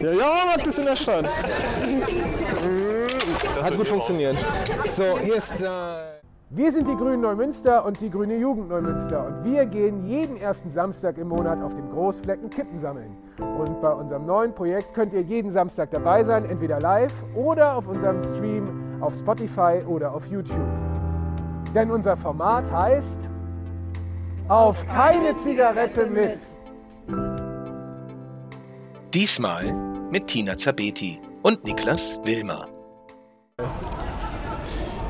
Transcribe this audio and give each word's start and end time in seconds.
Der 0.00 0.14
Jahrmarkt 0.14 0.66
ist 0.66 0.78
in 0.78 0.84
der 0.84 0.96
Stadt. 0.96 1.28
Hat 3.62 3.76
gut 3.76 3.88
funktioniert. 3.88 4.36
So, 4.92 5.18
hier 5.18 5.36
ist. 5.36 5.60
Äh 5.60 6.18
wir 6.50 6.72
sind 6.72 6.88
die 6.88 6.96
Grünen 6.96 7.20
Neumünster 7.20 7.84
und 7.84 8.00
die 8.00 8.08
Grüne 8.08 8.38
Jugend 8.38 8.70
Neumünster 8.70 9.26
und 9.26 9.44
wir 9.44 9.66
gehen 9.66 10.06
jeden 10.06 10.38
ersten 10.38 10.70
Samstag 10.70 11.18
im 11.18 11.28
Monat 11.28 11.62
auf 11.62 11.74
dem 11.74 11.90
Großflecken 11.90 12.48
Kippen 12.48 12.78
sammeln. 12.78 13.14
Und 13.38 13.82
bei 13.82 13.92
unserem 13.92 14.24
neuen 14.24 14.54
Projekt 14.54 14.94
könnt 14.94 15.12
ihr 15.12 15.20
jeden 15.20 15.50
Samstag 15.50 15.90
dabei 15.90 16.24
sein, 16.24 16.46
entweder 16.46 16.80
live 16.80 17.12
oder 17.34 17.76
auf 17.76 17.86
unserem 17.86 18.22
Stream 18.22 18.98
auf 19.02 19.14
Spotify 19.14 19.82
oder 19.86 20.14
auf 20.14 20.24
YouTube. 20.26 20.56
Denn 21.74 21.90
unser 21.90 22.16
Format 22.16 22.70
heißt 22.72 23.28
Auf 24.48 24.86
keine 24.86 25.36
Zigarette 25.36 26.06
mit. 26.06 26.38
Diesmal 29.12 29.87
mit 30.10 30.26
Tina 30.26 30.56
Zabeti 30.56 31.20
und 31.42 31.64
Niklas 31.64 32.18
Wilmer. 32.24 32.68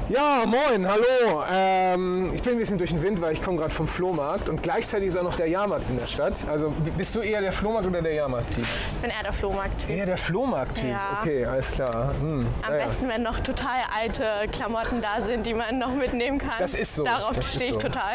Ja, 0.09 0.45
moin, 0.47 0.89
hallo. 0.89 1.45
Ähm, 1.51 2.31
ich 2.35 2.41
bin 2.41 2.53
ein 2.55 2.59
bisschen 2.59 2.79
durch 2.79 2.89
den 2.91 3.03
Wind, 3.03 3.21
weil 3.21 3.35
ich 3.35 3.43
komme 3.43 3.59
gerade 3.59 3.75
vom 3.75 3.87
Flohmarkt 3.87 4.49
und 4.49 4.63
gleichzeitig 4.63 5.09
ist 5.09 5.19
auch 5.19 5.23
noch 5.23 5.37
der 5.37 5.49
Jahrmarkt 5.49 5.85
in 5.91 5.99
der 5.99 6.07
Stadt. 6.07 6.47
Also 6.49 6.73
bist 6.97 7.15
du 7.15 7.21
eher 7.21 7.43
der 7.43 7.53
Flohmarkt 7.53 7.87
oder 7.87 8.01
der 8.01 8.15
Jahrmarkt-Typ? 8.15 8.65
Ich 8.65 9.03
bin 9.03 9.11
eher 9.11 9.23
der 9.23 9.33
Flohmarkt-Typ. 9.35 9.91
Eher 9.91 10.07
der 10.07 10.17
Flohmarkt-Typ, 10.17 10.89
Ja. 10.89 11.19
okay, 11.21 11.45
alles 11.45 11.73
klar. 11.73 12.15
Hm, 12.21 12.47
Am 12.63 12.73
naja. 12.73 12.87
besten, 12.87 13.09
wenn 13.09 13.23
noch 13.23 13.39
total 13.41 13.77
alte 14.01 14.25
Klamotten 14.51 15.03
da 15.03 15.21
sind, 15.21 15.45
die 15.45 15.53
man 15.53 15.79
noch 15.79 15.93
mitnehmen 15.95 16.39
kann. 16.39 16.53
Das 16.59 16.73
ist 16.73 16.95
so, 16.95 17.05
Darauf 17.05 17.37
stehe 17.47 17.67
ich 17.67 17.75
so. 17.75 17.81
total. 17.81 18.15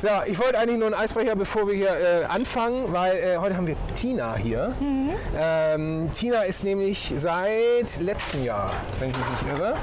So, 0.00 0.08
ich 0.24 0.38
wollte 0.38 0.58
eigentlich 0.58 0.78
nur 0.78 0.86
einen 0.86 0.94
Eisbrecher, 0.94 1.36
bevor 1.36 1.68
wir 1.68 1.74
hier 1.74 1.90
äh, 2.22 2.24
anfangen, 2.24 2.90
weil 2.94 3.16
äh, 3.18 3.36
heute 3.36 3.54
haben 3.58 3.66
wir 3.66 3.76
Tina 3.94 4.34
hier. 4.36 4.72
Mhm. 4.80 5.10
Ähm, 5.38 6.10
Tina 6.14 6.42
ist 6.44 6.64
nämlich 6.64 7.12
seit 7.18 8.00
letztem 8.00 8.44
Jahr, 8.44 8.70
wenn 8.98 9.10
ich 9.10 9.16
mich 9.16 9.26
nicht 9.42 9.58
irre, 9.58 9.74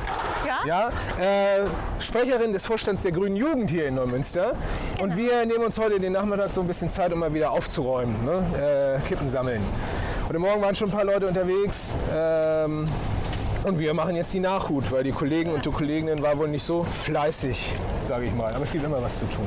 Ja? 0.47 0.57
ja, 0.65 0.89
äh, 1.19 1.50
Sprecherin 1.99 2.53
des 2.53 2.65
Vorstands 2.65 3.03
der 3.03 3.11
Grünen 3.11 3.35
Jugend 3.35 3.69
hier 3.69 3.87
in 3.87 3.95
Neumünster. 3.95 4.53
Genau. 4.91 5.03
Und 5.03 5.17
wir 5.17 5.45
nehmen 5.45 5.63
uns 5.65 5.79
heute 5.79 5.99
den 5.99 6.13
Nachmittag 6.13 6.51
so 6.51 6.61
ein 6.61 6.67
bisschen 6.67 6.89
Zeit, 6.89 7.13
um 7.13 7.19
mal 7.19 7.33
wieder 7.33 7.51
aufzuräumen, 7.51 8.15
ne? 8.25 8.99
äh, 9.01 9.07
Kippen 9.07 9.29
sammeln. 9.29 9.61
Heute 10.27 10.39
Morgen 10.39 10.61
waren 10.61 10.75
schon 10.75 10.89
ein 10.89 10.93
paar 10.93 11.05
Leute 11.05 11.27
unterwegs. 11.27 11.93
Ähm, 12.13 12.87
und 13.63 13.77
wir 13.77 13.93
machen 13.93 14.15
jetzt 14.15 14.33
die 14.33 14.39
Nachhut, 14.39 14.91
weil 14.91 15.03
die 15.03 15.11
Kollegen 15.11 15.51
und 15.51 15.65
die 15.65 15.69
Kolleginnen 15.69 16.21
waren 16.23 16.37
wohl 16.39 16.47
nicht 16.47 16.63
so 16.63 16.83
fleißig, 16.83 17.71
sage 18.05 18.25
ich 18.25 18.33
mal. 18.33 18.53
Aber 18.53 18.63
es 18.63 18.71
gibt 18.71 18.83
immer 18.83 19.01
was 19.03 19.19
zu 19.19 19.27
tun. 19.27 19.45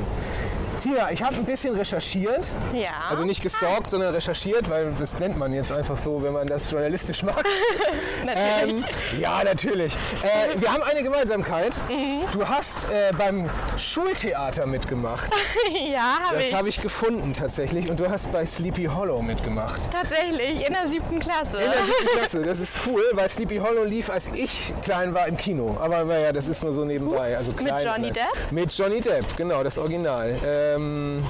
Tina, 0.84 1.10
ich 1.10 1.22
habe 1.22 1.36
ein 1.36 1.46
bisschen 1.46 1.74
recherchiert. 1.74 2.46
Ja. 2.74 2.90
Also 3.08 3.24
nicht 3.24 3.42
gestalkt, 3.42 3.88
sondern 3.88 4.14
recherchiert, 4.14 4.68
weil 4.68 4.92
das 5.00 5.18
nennt 5.18 5.38
man 5.38 5.54
jetzt 5.54 5.72
einfach 5.72 5.96
so, 6.04 6.22
wenn 6.22 6.34
man 6.34 6.46
das 6.46 6.70
journalistisch 6.70 7.22
macht. 7.22 7.42
Natürlich. 8.27 8.84
Ähm, 8.84 8.84
ja, 9.18 9.42
natürlich. 9.44 9.94
Äh, 10.22 10.60
wir 10.60 10.70
haben 10.72 10.82
eine 10.82 11.02
Gemeinsamkeit. 11.02 11.80
Mhm. 11.88 12.20
Du 12.32 12.46
hast 12.46 12.84
äh, 12.90 13.12
beim 13.16 13.48
Schultheater 13.78 14.66
mitgemacht. 14.66 15.30
ja, 15.90 16.18
habe 16.22 16.36
Das 16.36 16.44
ich. 16.44 16.55
habe 16.55 16.68
ich 16.68 16.80
gefunden 16.82 17.32
tatsächlich. 17.32 17.88
Und 17.88 17.98
du 17.98 18.10
hast 18.10 18.30
bei 18.30 18.44
Sleepy 18.44 18.84
Hollow 18.84 19.22
mitgemacht. 19.22 19.88
Tatsächlich, 19.90 20.66
in 20.66 20.72
der 20.74 20.86
siebten 20.86 21.18
Klasse. 21.18 21.58
In 21.62 21.70
der 21.70 21.84
siebten 21.84 22.06
Klasse. 22.18 22.42
Das 22.42 22.60
ist 22.60 22.78
cool, 22.86 23.02
weil 23.12 23.28
Sleepy 23.30 23.56
Hollow 23.56 23.84
lief, 23.84 24.10
als 24.10 24.30
ich 24.34 24.74
klein 24.82 25.14
war 25.14 25.28
im 25.28 25.38
Kino. 25.38 25.78
Aber 25.80 26.05
naja, 26.05 26.30
das 26.32 26.48
ist 26.48 26.62
nur 26.62 26.74
so 26.74 26.84
nebenbei. 26.84 27.36
Also 27.38 27.52
klein, 27.52 27.86
Johnny 27.86 28.10
Depp? 28.10 28.27
Mit 28.50 28.77
Johnny 28.77 29.00
Depp, 29.00 29.24
genau, 29.38 29.62
das 29.62 29.78
Original. 29.78 30.34
Ähm, 30.75 31.25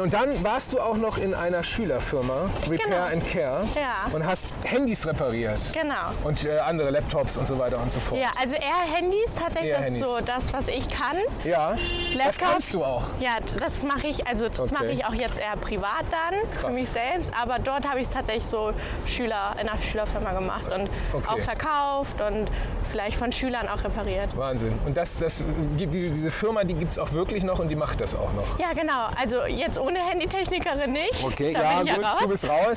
und 0.00 0.12
dann 0.12 0.42
warst 0.44 0.72
du 0.72 0.80
auch 0.80 0.96
noch 0.96 1.18
in 1.18 1.34
einer 1.34 1.62
Schülerfirma, 1.62 2.50
Repair 2.68 2.78
Genau. 2.86 3.04
and 3.06 3.30
Care, 3.30 3.64
Ja. 3.74 4.10
und 4.12 4.24
hast 4.26 4.54
Handys 4.64 5.06
repariert. 5.06 5.58
Genau. 5.72 5.94
Und 6.24 6.44
äh, 6.44 6.58
andere 6.58 6.90
Laptops 6.90 7.36
und 7.36 7.46
so 7.46 7.58
weiter 7.58 7.80
und 7.80 7.92
so 7.92 8.00
fort. 8.00 8.20
Ja, 8.20 8.30
also 8.40 8.54
eher 8.54 8.94
Handys, 8.96 9.34
tatsächlich, 9.34 9.70
Eher 9.72 9.76
das 9.78 9.86
Handys. 9.86 10.00
so 10.04 10.18
das, 10.24 10.52
was 10.52 10.68
ich 10.68 10.88
kann. 10.88 11.16
Ja, 11.44 11.72
das 11.72 12.14
Laptop. 12.14 12.48
kannst 12.52 12.74
du 12.74 12.84
auch. 12.84 13.04
Ja, 13.20 13.32
das 13.58 13.82
mache 13.82 14.06
ich, 14.06 14.26
also 14.26 14.48
das 14.48 14.60
Okay. 14.60 14.72
mache 14.74 14.86
ich 14.86 15.04
auch 15.04 15.14
jetzt 15.14 15.40
eher 15.40 15.56
privat 15.60 16.04
dann, 16.10 16.40
Krass. 16.52 16.60
für 16.64 16.70
mich 16.70 16.88
selbst. 16.88 17.30
Aber 17.40 17.58
dort 17.58 17.86
habe 17.88 18.00
ich 18.00 18.06
es 18.06 18.12
tatsächlich 18.12 18.46
so 18.46 18.72
Schüler 19.06 19.54
in 19.60 19.68
einer 19.68 19.80
Schülerfirma 19.82 20.32
gemacht 20.32 20.64
und 20.72 20.88
Okay. 21.12 21.26
auch 21.28 21.38
verkauft 21.40 22.20
und 22.20 22.48
vielleicht 22.90 23.16
von 23.18 23.30
Schülern 23.32 23.68
auch 23.68 23.84
repariert. 23.84 24.36
Wahnsinn. 24.36 24.78
Und 24.84 24.96
das, 24.96 25.18
das, 25.18 25.44
die, 25.78 25.86
die- 25.86 26.10
diese 26.10 26.30
Firma, 26.30 26.64
die 26.64 26.74
gibt 26.74 26.92
es 26.92 26.98
auch 26.98 27.12
wirklich 27.12 27.44
noch 27.44 27.58
und 27.60 27.68
die 27.68 27.76
macht 27.76 28.00
das 28.00 28.14
auch 28.16 28.32
noch. 28.32 28.58
Ja, 28.58 28.72
genau. 28.72 29.08
Also 29.20 29.44
jetzt 29.46 29.78
ohne 29.78 29.89
Handytechnikerin 29.98 30.92
nicht. 30.92 31.24
Okay, 31.24 31.52
da 31.52 31.62
ja, 31.62 31.82
ich 31.84 31.92
gut, 31.94 32.02
ja 32.02 32.08
raus. 32.10 32.20
du 32.22 32.28
bist 32.28 32.48
raus. 32.48 32.76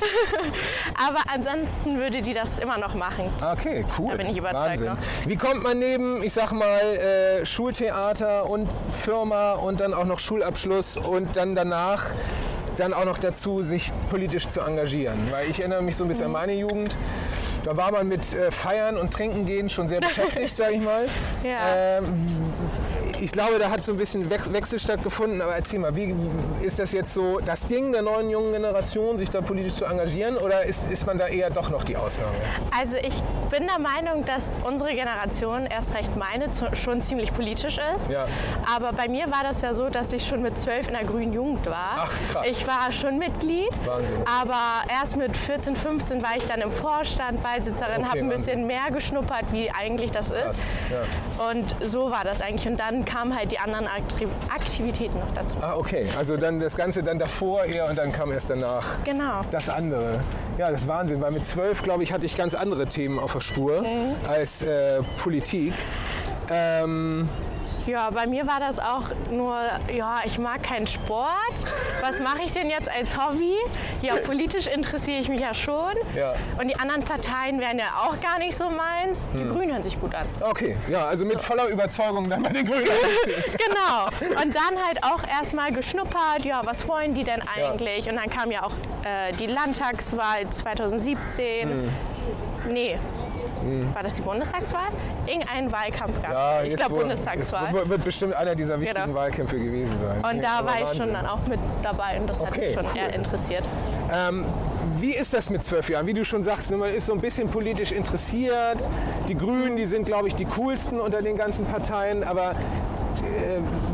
Aber 1.08 1.20
ansonsten 1.32 1.98
würde 1.98 2.20
die 2.22 2.34
das 2.34 2.58
immer 2.58 2.78
noch 2.78 2.94
machen. 2.94 3.30
Okay, 3.40 3.84
cool. 3.98 4.10
Da 4.12 4.16
bin 4.16 4.30
ich 4.30 4.36
überzeugt 4.36 4.64
Wahnsinn. 4.80 4.86
noch. 4.88 4.98
Wie 5.26 5.36
kommt 5.36 5.62
man 5.62 5.78
neben, 5.78 6.22
ich 6.22 6.32
sag 6.32 6.52
mal, 6.52 6.80
äh, 6.80 7.44
Schultheater 7.46 8.48
und 8.48 8.68
Firma 8.90 9.52
und 9.52 9.80
dann 9.80 9.94
auch 9.94 10.04
noch 10.04 10.18
Schulabschluss 10.18 10.96
und 10.96 11.36
dann 11.36 11.54
danach 11.54 12.06
dann 12.76 12.92
auch 12.92 13.04
noch 13.04 13.18
dazu, 13.18 13.62
sich 13.62 13.92
politisch 14.10 14.46
zu 14.48 14.60
engagieren? 14.60 15.30
Weil 15.30 15.48
ich 15.50 15.58
erinnere 15.60 15.82
mich 15.82 15.96
so 15.96 16.04
ein 16.04 16.08
bisschen 16.08 16.28
Mhm. 16.28 16.34
an 16.36 16.40
meine 16.42 16.54
Jugend. 16.54 16.96
Da 17.64 17.74
war 17.78 17.90
man 17.92 18.06
mit 18.08 18.34
äh, 18.34 18.50
Feiern 18.50 18.98
und 18.98 19.10
Trinken 19.12 19.46
gehen 19.46 19.70
schon 19.70 19.88
sehr 19.88 20.00
beschäftigt, 20.02 20.54
sag 20.54 20.72
ich 20.72 20.80
mal. 20.80 21.06
Ja. 21.42 21.98
Ähm, 21.98 22.04
ich 23.24 23.32
glaube, 23.32 23.58
da 23.58 23.70
hat 23.70 23.82
so 23.82 23.92
ein 23.92 23.98
bisschen 23.98 24.28
Wech- 24.30 24.52
Wechsel 24.52 24.78
stattgefunden. 24.78 25.40
Aber 25.40 25.54
erzähl 25.54 25.78
mal, 25.80 25.96
wie 25.96 26.14
ist 26.62 26.78
das 26.78 26.92
jetzt 26.92 27.14
so 27.14 27.40
das 27.40 27.66
Ding 27.66 27.90
der 27.92 28.02
neuen 28.02 28.28
jungen 28.28 28.52
Generation, 28.52 29.16
sich 29.16 29.30
da 29.30 29.40
politisch 29.40 29.74
zu 29.74 29.86
engagieren? 29.86 30.36
Oder 30.36 30.64
ist, 30.64 30.90
ist 30.90 31.06
man 31.06 31.16
da 31.16 31.26
eher 31.26 31.48
doch 31.48 31.70
noch 31.70 31.84
die 31.84 31.96
Ausnahme? 31.96 32.34
Also 32.78 32.96
ich 32.98 33.14
bin 33.50 33.66
der 33.66 33.78
Meinung, 33.78 34.24
dass 34.26 34.50
unsere 34.64 34.90
Generation, 34.94 35.64
erst 35.66 35.94
recht 35.94 36.14
meine, 36.16 36.46
schon 36.74 37.00
ziemlich 37.00 37.32
politisch 37.32 37.78
ist. 37.96 38.10
Ja. 38.10 38.26
Aber 38.74 38.92
bei 38.92 39.08
mir 39.08 39.26
war 39.30 39.42
das 39.42 39.62
ja 39.62 39.72
so, 39.72 39.88
dass 39.88 40.12
ich 40.12 40.26
schon 40.28 40.42
mit 40.42 40.58
zwölf 40.58 40.86
in 40.88 40.94
der 40.94 41.04
Grünen 41.04 41.32
Jugend 41.32 41.64
war. 41.66 41.96
Ach, 42.00 42.12
krass. 42.30 42.46
Ich 42.46 42.66
war 42.66 42.92
schon 42.92 43.18
Mitglied, 43.18 43.70
Wahnsinn. 43.86 44.14
aber 44.26 44.88
erst 45.00 45.16
mit 45.16 45.34
14, 45.34 45.76
15 45.76 46.22
war 46.22 46.36
ich 46.36 46.46
dann 46.46 46.60
im 46.60 46.70
Vorstand, 46.72 47.42
Beisitzerin, 47.42 48.00
Okay, 48.00 48.04
habe 48.04 48.18
ein 48.18 48.30
Wahnsinn. 48.30 48.36
bisschen 48.44 48.66
mehr 48.66 48.90
geschnuppert, 48.92 49.44
wie 49.50 49.70
eigentlich 49.70 50.10
das 50.10 50.30
Krass, 50.30 50.52
ist. 50.58 50.66
ja. 50.90 51.48
Und 51.50 51.74
so 51.84 52.10
war 52.10 52.24
das 52.24 52.40
eigentlich. 52.40 52.66
Und 52.68 52.78
dann 52.78 53.04
kamen 53.14 53.34
halt 53.36 53.52
die 53.52 53.58
anderen 53.60 53.86
Akti- 53.86 54.26
Aktivitäten 54.52 55.20
noch 55.20 55.32
dazu. 55.34 55.56
Ah, 55.60 55.74
okay. 55.76 56.08
Also 56.18 56.36
dann 56.36 56.58
das 56.58 56.76
Ganze 56.76 57.00
dann 57.02 57.18
davor 57.20 57.64
eher 57.64 57.86
und 57.88 57.96
dann 57.96 58.10
kam 58.10 58.32
erst 58.32 58.50
danach 58.50 58.84
Genau. 59.04 59.42
das 59.52 59.68
andere. 59.68 60.18
Ja, 60.58 60.70
das 60.72 60.82
ist 60.82 60.88
Wahnsinn, 60.88 61.20
weil 61.20 61.30
mit 61.30 61.44
zwölf, 61.44 61.82
glaube 61.82 62.02
ich, 62.02 62.12
hatte 62.12 62.26
ich 62.26 62.36
ganz 62.36 62.54
andere 62.56 62.86
Themen 62.86 63.20
auf 63.20 63.32
der 63.34 63.40
Spur 63.40 63.82
Mhm. 63.82 64.16
als 64.26 64.62
äh, 64.62 65.00
Politik. 65.22 65.74
Ähm, 66.50 67.28
Ja, 67.86 68.08
bei 68.10 68.26
mir 68.26 68.46
war 68.46 68.60
das 68.60 68.78
auch 68.78 69.04
nur, 69.30 69.56
ja, 69.94 70.20
ich 70.24 70.38
mag 70.38 70.62
keinen 70.62 70.86
Sport. 70.86 71.28
Was 72.06 72.20
mache 72.20 72.42
ich 72.44 72.52
denn 72.52 72.68
jetzt 72.68 72.90
als 72.90 73.16
Hobby? 73.16 73.54
Ja, 74.02 74.16
politisch 74.16 74.66
interessiere 74.66 75.20
ich 75.20 75.30
mich 75.30 75.40
ja 75.40 75.54
schon. 75.54 75.94
Ja. 76.14 76.34
Und 76.60 76.68
die 76.68 76.76
anderen 76.78 77.02
Parteien 77.02 77.58
wären 77.60 77.78
ja 77.78 77.86
auch 78.02 78.20
gar 78.20 78.38
nicht 78.38 78.54
so 78.58 78.68
meins. 78.68 79.30
Die 79.32 79.38
Hm. 79.38 79.54
Grünen 79.56 79.72
hören 79.72 79.82
sich 79.82 79.98
gut 79.98 80.14
an. 80.14 80.26
okay, 80.42 80.76
ja, 80.90 81.06
also 81.06 81.24
mit 81.24 81.40
voller 81.40 81.68
Überzeugung 81.68 82.28
dann 82.28 82.42
bei 82.42 82.50
den 82.50 82.66
Grünen. 82.66 82.84
Genau. 83.56 84.40
Und 84.42 84.54
dann 84.54 84.84
halt 84.86 85.02
auch 85.02 85.26
erstmal 85.26 85.72
geschnuppert, 85.72 86.44
ja, 86.44 86.60
was 86.64 86.86
wollen 86.86 87.14
die 87.14 87.24
denn 87.24 87.40
eigentlich? 87.56 88.06
Und 88.08 88.16
dann 88.16 88.28
kam 88.28 88.50
ja 88.50 88.64
auch 88.64 88.72
äh, 89.04 89.32
die 89.38 89.46
Landtagswahl 89.46 90.48
2017. 90.50 91.70
Hm. 91.70 91.88
Nee. 92.70 92.98
War 93.94 94.02
das 94.02 94.14
die 94.16 94.22
Bundestagswahl? 94.22 94.88
Irgendein 95.26 95.70
Wahlkampf 95.72 96.20
gab 96.22 96.32
Ja. 96.32 96.62
Ich 96.62 96.76
glaube 96.76 96.94
Bundestagswahl. 96.96 97.68
Es 97.82 97.88
wird 97.88 98.04
bestimmt 98.04 98.34
einer 98.34 98.54
dieser 98.54 98.80
wichtigen 98.80 99.04
Genau. 99.06 99.14
Wahlkämpfe 99.18 99.56
gewesen 99.58 99.94
sein. 100.00 100.34
Und 100.34 100.42
da 100.42 100.64
war 100.64 100.90
ich 100.92 100.98
schon 100.98 101.12
dann 101.12 101.26
auch 101.26 101.46
mit 101.48 101.58
dabei 101.82 102.18
und 102.20 102.28
das 102.28 102.40
hat 102.44 102.50
Okay, 102.52 102.66
mich 102.66 102.74
schon 102.74 102.86
cool. 102.86 102.96
eher 102.96 103.12
interessiert. 103.14 103.64
Ähm, 104.12 104.44
wie 104.98 105.14
ist 105.14 105.34
das 105.34 105.50
mit 105.50 105.62
zwölf 105.62 105.88
Jahren? 105.90 106.06
Wie 106.06 106.14
du 106.14 106.24
schon 106.24 106.42
sagst, 106.42 106.70
man 106.70 106.90
ist 106.94 107.06
so 107.06 107.12
ein 107.12 107.20
bisschen 107.20 107.48
politisch 107.48 107.92
interessiert. 107.92 108.86
Die 109.28 109.34
Grünen, 109.36 109.76
die 109.76 109.86
sind, 109.86 110.06
glaube 110.06 110.28
ich, 110.28 110.34
die 110.34 110.44
coolsten 110.44 111.00
unter 111.00 111.22
den 111.22 111.36
ganzen 111.36 111.66
Parteien. 111.66 112.22
Aber 112.24 112.54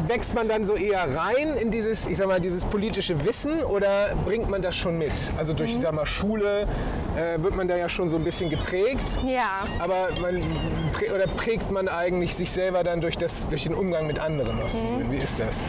wächst 0.06 0.34
man 0.34 0.48
dann 0.48 0.64
so 0.66 0.74
eher 0.74 1.14
rein 1.16 1.56
in 1.56 1.70
dieses, 1.70 2.06
ich 2.06 2.16
sag 2.16 2.26
mal, 2.26 2.40
dieses 2.40 2.64
politische 2.64 3.24
Wissen 3.24 3.62
oder 3.62 4.10
bringt 4.24 4.48
man 4.50 4.60
das 4.62 4.76
schon 4.76 4.98
mit? 4.98 5.12
Also 5.36 5.52
durch, 5.52 5.72
ich 5.74 5.80
sag 5.80 5.92
mal, 5.92 6.06
Schule 6.06 6.66
äh, 7.16 7.40
wird 7.42 7.54
man 7.54 7.68
da 7.68 7.76
ja 7.76 7.88
schon 7.88 8.08
so 8.08 8.16
ein 8.16 8.24
bisschen 8.24 8.50
geprägt. 8.50 9.18
Ja, 9.24 9.64
Aber 9.78 10.08
man 10.20 10.42
prä- 10.92 11.12
oder 11.14 11.26
prägt 11.26 11.70
man 11.70 11.88
eigentlich 11.88 12.34
sich 12.34 12.50
selber 12.50 12.82
dann 12.82 13.00
durch, 13.00 13.16
das, 13.18 13.46
durch 13.48 13.64
den 13.64 13.74
Umgang 13.74 14.06
mit 14.06 14.18
anderen 14.18 14.56
Mhm. 14.60 15.10
Wie 15.10 15.16
ist 15.16 15.38
das? 15.38 15.68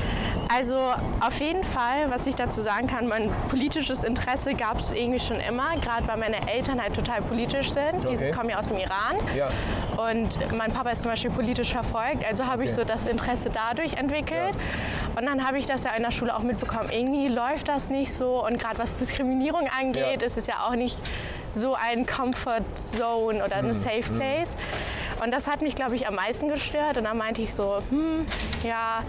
also 0.53 0.75
auf 1.21 1.39
jeden 1.39 1.63
Fall, 1.63 2.09
was 2.09 2.27
ich 2.27 2.35
dazu 2.35 2.61
sagen 2.61 2.87
kann, 2.87 3.07
mein 3.07 3.29
politisches 3.49 4.03
Interesse 4.03 4.53
gab 4.53 4.81
es 4.81 4.91
irgendwie 4.91 5.19
schon 5.21 5.37
immer, 5.39 5.69
gerade 5.81 6.05
weil 6.07 6.17
meine 6.17 6.45
Eltern 6.51 6.81
halt 6.81 6.93
total 6.93 7.21
politisch 7.21 7.71
sind. 7.71 8.03
Die 8.03 8.15
Okay. 8.15 8.31
kommen 8.31 8.49
ja 8.49 8.59
aus 8.59 8.67
dem 8.67 8.77
Iran. 8.77 9.15
Ja. 9.37 9.49
Und 10.09 10.37
mein 10.55 10.71
Papa 10.73 10.91
ist 10.91 11.01
zum 11.03 11.11
Beispiel 11.11 11.29
politisch 11.31 11.71
verfolgt, 11.71 12.25
also 12.27 12.45
habe 12.47 12.63
ich 12.65 12.71
Okay. 12.71 12.79
so 12.81 12.83
das 12.85 13.05
Interesse 13.05 13.49
dadurch 13.53 13.93
entwickelt. 13.93 14.53
Und 15.17 15.25
dann 15.25 15.45
habe 15.45 15.57
ich 15.59 15.65
das 15.67 15.83
ja 15.83 15.91
in 15.95 16.03
der 16.03 16.11
Schule 16.11 16.35
auch 16.35 16.41
mitbekommen. 16.43 16.89
Irgendwie 16.91 17.27
läuft 17.27 17.67
das 17.67 17.89
nicht 17.89 18.13
so. 18.13 18.45
Und 18.45 18.57
gerade 18.59 18.77
was 18.79 18.95
Diskriminierung 18.95 19.67
angeht, 19.79 20.21
Ja. 20.21 20.27
ist 20.27 20.37
es 20.37 20.47
ja 20.47 20.65
auch 20.67 20.75
nicht 20.75 20.97
so 21.53 21.75
ein 21.75 22.05
Comfort 22.05 22.63
Zone 22.75 23.43
oder 23.43 23.57
eine 23.57 23.73
Safe 23.73 24.03
Place. 24.03 24.55
Und 25.23 25.33
das 25.33 25.47
hat 25.47 25.61
mich, 25.61 25.75
glaube 25.75 25.95
ich, 25.95 26.07
am 26.07 26.15
meisten 26.15 26.47
gestört. 26.47 26.97
Und 26.97 27.03
dann 27.03 27.17
meinte 27.17 27.41
ich 27.41 27.53
so, 27.53 27.79
hm, 27.89 28.25
ja, 28.63 29.03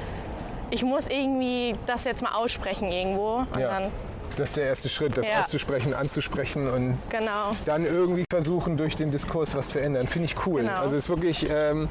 ich 0.70 0.82
muss 0.82 1.06
irgendwie 1.08 1.74
das 1.86 2.04
jetzt 2.04 2.22
mal 2.22 2.32
aussprechen 2.34 2.90
irgendwo. 2.90 3.46
Und 3.54 3.58
Ja. 3.60 3.68
dann, 3.68 3.90
Das 4.36 4.50
ist 4.50 4.56
der 4.56 4.64
erste 4.66 4.88
Schritt, 4.88 5.16
das 5.18 5.26
Ja. 5.28 5.40
auszusprechen, 5.40 5.92
anzusprechen 5.94 6.68
und 6.68 6.98
genau. 7.10 7.52
dann 7.66 7.84
irgendwie 7.84 8.24
versuchen, 8.30 8.76
durch 8.76 8.96
den 8.96 9.10
Diskurs 9.10 9.54
was 9.54 9.70
zu 9.70 9.80
ändern. 9.80 10.06
Finde 10.08 10.26
ich 10.26 10.46
cool. 10.46 10.62
Genau. 10.62 10.80
Also 10.80 10.96
ist 10.96 11.08
wirklich, 11.10 11.48
ähm, 11.50 11.88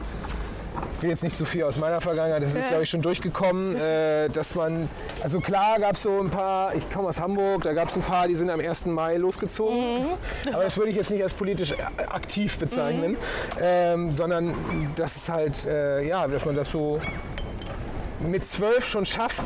ich 0.95 1.01
will 1.03 1.09
jetzt 1.11 1.23
nicht 1.23 1.37
zu 1.37 1.45
viel 1.45 1.63
aus 1.63 1.77
meiner 1.77 2.01
Vergangenheit, 2.01 2.41
das 2.41 2.55
ist, 2.55 2.63
Ja. 2.63 2.67
glaube 2.69 2.83
ich, 2.83 2.89
schon 2.89 3.01
durchgekommen, 3.03 3.75
äh, 3.79 4.29
dass 4.29 4.55
man, 4.55 4.89
also 5.21 5.39
klar 5.39 5.79
gab 5.79 5.95
es 5.95 6.03
so 6.03 6.19
ein 6.19 6.29
paar, 6.29 6.73
ich 6.73 6.89
komme 6.89 7.09
aus 7.09 7.19
Hamburg, 7.21 7.61
da 7.63 7.73
gab 7.73 7.89
es 7.89 7.95
ein 7.95 8.01
paar, 8.03 8.27
die 8.27 8.35
sind 8.35 8.49
am 8.49 8.59
1. 8.59 8.87
Mai 8.87 9.17
losgezogen, 9.17 9.77
Mhm. 10.05 10.09
aber 10.53 10.63
das 10.63 10.77
würde 10.77 10.89
ich 10.89 10.95
jetzt 10.95 11.11
nicht 11.11 11.21
als 11.21 11.33
politisch 11.35 11.73
aktiv 12.07 12.57
bezeichnen, 12.57 13.17
ähm, 13.61 14.11
sondern 14.13 14.55
das 14.95 15.15
ist 15.15 15.29
halt, 15.29 15.65
äh, 15.67 16.01
ja, 16.07 16.27
dass 16.27 16.45
man 16.45 16.55
das 16.55 16.71
so 16.71 16.99
mit 18.19 18.45
zwölf 18.45 18.85
schon 18.87 19.05
schafft, 19.05 19.41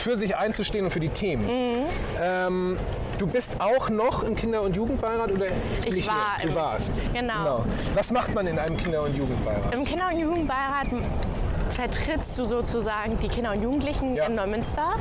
für 0.00 0.16
sich 0.16 0.36
einzustehen 0.36 0.84
und 0.84 0.90
für 0.90 1.00
die 1.00 1.08
Themen. 1.10 1.44
Mhm. 1.46 1.84
Ähm, 2.20 2.76
du 3.18 3.26
bist 3.26 3.60
auch 3.60 3.88
noch 3.90 4.22
im 4.22 4.34
Kinder- 4.34 4.62
und 4.62 4.74
Jugendbeirat 4.76 5.30
oder 5.30 5.46
Ich 5.84 5.94
nicht 5.94 6.08
war 6.08 6.36
mehr? 6.38 6.46
Du 6.48 6.54
warst. 6.54 7.02
genau. 7.12 7.64
Was 7.94 8.10
macht 8.10 8.34
man 8.34 8.46
in 8.46 8.58
einem 8.58 8.76
Kinder- 8.76 9.02
und 9.02 9.16
Jugendbeirat? 9.16 9.74
Im 9.74 9.84
Kinder- 9.84 10.08
und 10.12 10.18
Jugendbeirat 10.18 10.86
vertrittst 11.70 12.36
du 12.38 12.44
sozusagen 12.44 13.16
die 13.18 13.28
Kinder 13.28 13.52
und 13.52 13.62
Jugendlichen 13.62 14.16
Ja. 14.16 14.26
in 14.26 14.34
Neumünster. 14.34 14.94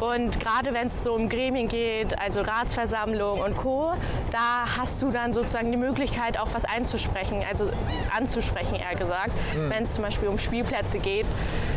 Und 0.00 0.40
gerade 0.40 0.74
wenn 0.74 0.88
es 0.88 1.02
so 1.02 1.14
um 1.14 1.28
Gremien 1.28 1.68
geht, 1.68 2.18
also 2.20 2.42
Ratsversammlung 2.42 3.40
und 3.40 3.56
Co., 3.56 3.92
da 4.30 4.66
hast 4.76 5.00
du 5.00 5.10
dann 5.10 5.32
sozusagen 5.32 5.70
die 5.70 5.78
Möglichkeit, 5.78 6.38
auch 6.38 6.48
was 6.52 6.64
einzusprechen, 6.64 7.42
also 7.48 7.70
anzusprechen 8.16 8.74
eher 8.74 8.94
gesagt, 8.94 9.32
Hm. 9.54 9.70
wenn 9.70 9.84
es 9.84 9.94
zum 9.94 10.04
Beispiel 10.04 10.28
um 10.28 10.38
Spielplätze 10.38 10.98
geht. 10.98 11.26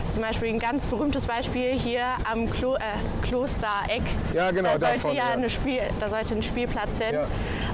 Zum 0.09 0.23
Beispiel 0.23 0.49
ein 0.49 0.59
ganz 0.59 0.87
berühmtes 0.87 1.27
Beispiel 1.27 1.77
hier 1.79 2.03
am 2.29 2.49
Klo 2.49 2.75
äh, 2.75 2.79
Klostereck. 3.21 4.01
Ja, 4.33 4.49
genau, 4.49 4.73
da 4.73 4.79
sollte 4.79 4.95
davon, 4.95 5.11
ja, 5.15 5.23
ja. 5.27 5.33
Eine 5.33 5.49
Spiel, 5.49 5.81
da 5.99 6.09
sollte 6.09 6.33
ein 6.33 6.41
Spielplatz 6.41 6.97
hin. 6.97 7.13
Ja. 7.13 7.27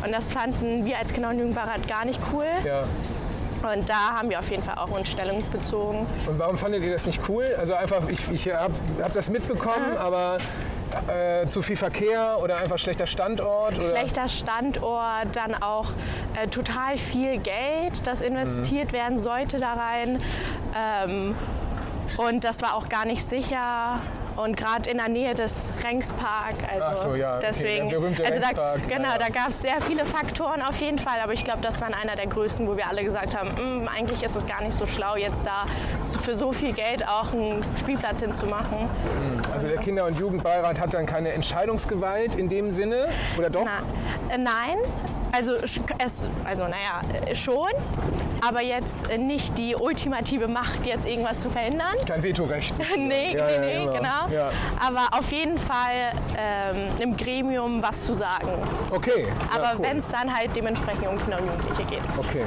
Und 0.04 0.12
das 0.14 0.34
fanden 0.34 0.86
wir 0.86 0.98
als 0.98 1.14
und 1.14 1.40
Jugendbeirat 1.40 1.88
gar 1.88 2.04
nicht 2.04 2.20
cool. 2.34 2.46
Ja. 2.66 2.84
Und 3.66 3.90
da 3.90 4.16
haben 4.18 4.30
wir 4.30 4.40
auf 4.40 4.50
jeden 4.50 4.64
Fall 4.64 4.76
auch 4.78 4.90
uns 4.92 5.10
Stellung 5.10 5.44
bezogen. 5.52 6.06
Und 6.28 6.40
warum 6.40 6.58
fandet 6.58 6.84
ihr 6.84 6.94
das 6.94 7.06
nicht 7.06 7.22
cool? 7.30 7.54
Also 7.58 7.74
einfach, 7.74 8.08
ich, 8.10 8.20
ich 8.32 8.54
habe 8.54 8.74
hab 9.02 9.14
das 9.14 9.30
mitbekommen, 9.30 9.98
aber 9.98 10.38
äh, 11.08 11.48
zu 11.48 11.62
viel 11.62 11.76
Verkehr 11.76 12.38
oder 12.42 12.58
einfach 12.58 12.78
schlechter 12.78 13.08
Standort? 13.08 13.78
Oder? 13.78 13.90
Schlechter 13.98 14.30
Standort, 14.30 15.28
dann 15.34 15.56
auch 15.62 15.88
äh, 16.42 16.48
total 16.48 16.98
viel 16.98 17.38
Geld, 17.40 18.06
das 18.06 18.22
investiert 18.22 18.90
Mhm. 18.90 18.94
werden 18.94 19.20
sollte 19.20 19.58
da 19.60 19.74
rein. 19.74 20.20
Ähm, 20.78 21.36
und 22.18 22.44
das 22.44 22.62
war 22.62 22.76
auch 22.76 22.88
gar 22.88 23.06
nicht 23.06 23.28
sicher. 23.28 24.00
Und 24.36 24.58
gerade 24.58 24.90
in 24.90 24.98
der 24.98 25.08
Nähe 25.08 25.34
des 25.34 25.72
Rengspark, 25.84 26.56
also 26.70 26.84
Ach 26.84 26.98
so, 26.98 27.16
ja, 27.16 27.38
okay, 27.38 27.46
deswegen, 27.50 27.90
der 27.90 28.00
berühmte 28.00 28.26
also 28.26 28.40
da, 28.42 28.76
genau, 28.76 29.10
ja, 29.10 29.18
da 29.18 29.30
gab 29.30 29.50
es 29.50 29.62
sehr 29.62 29.82
viele 29.82 30.06
Faktoren 30.06 30.62
auf 30.62 30.80
jeden 30.82 31.00
Fall, 31.00 31.20
aber 31.24 31.34
ich 31.34 31.44
glaube, 31.46 31.62
das 31.62 31.80
war 31.80 31.88
einer 31.88 32.16
der 32.16 32.28
größten, 32.28 32.68
wo 32.68 32.76
wir 32.76 32.88
alle 32.90 33.04
gesagt 33.04 33.38
haben, 33.38 33.84
"Mm, 33.84 33.88
eigentlich 33.88 34.24
ist 34.24 34.36
es 34.36 34.46
gar 34.46 34.62
nicht 34.62 34.74
so 34.74 34.86
schlau, 34.86 35.16
jetzt 35.16 35.46
da 35.46 35.66
für 36.20 36.36
so 36.36 36.52
viel 36.52 36.74
Geld 36.74 37.08
auch 37.08 37.32
einen 37.32 37.64
Spielplatz 37.80 38.22
hinzumachen. 38.22 38.90
Also 39.54 39.68
der 39.68 39.78
Kinder- 39.78 40.06
und 40.06 40.20
Jugendbeirat 40.20 40.80
hat 40.80 40.94
dann 40.94 41.06
keine 41.06 41.32
Entscheidungsgewalt 41.32 42.36
in 42.36 42.50
dem 42.50 42.72
Sinne? 42.72 43.08
Oder 43.38 43.50
doch? 43.50 43.64
Na, 43.66 44.34
äh, 44.34 44.38
nein, 44.38 44.78
also 45.36 45.56
es, 45.56 46.24
also 46.44 46.64
naja, 46.64 47.02
äh, 47.26 47.36
schon, 47.36 47.70
aber 48.46 48.62
jetzt 48.62 49.10
äh, 49.10 49.18
nicht 49.18 49.58
die 49.58 49.76
ultimative 49.76 50.48
Macht, 50.48 50.86
jetzt 50.86 51.06
irgendwas 51.06 51.42
zu 51.42 51.50
verhindern. 51.50 51.96
Kein 52.08 52.24
Vetorecht. 52.24 52.76
nee, 52.98 53.36
Ja, 53.36 53.46
nee, 53.48 53.54
ja, 53.56 53.62
nee, 53.62 53.86
genau. 53.86 53.98
genau. 53.98 54.28
Ja. 54.32 54.52
Aber 54.80 55.18
auf 55.18 55.32
jeden 55.32 55.58
Fall 55.58 56.14
ähm, 56.38 56.88
im 57.00 57.18
Gremium 57.18 57.82
was 57.82 58.04
zu 58.06 58.14
sagen. 58.14 58.50
Okay. 58.92 59.28
Aber 59.54 59.74
cool. 59.78 59.86
wenn 59.86 59.98
es 59.98 60.08
dann 60.08 60.34
halt 60.34 60.56
dementsprechend 60.56 61.08
um 61.08 61.18
Kinder 61.18 61.40
und 61.40 61.48
Jugendliche 61.48 61.84
geht. 61.84 62.02
Okay. 62.18 62.44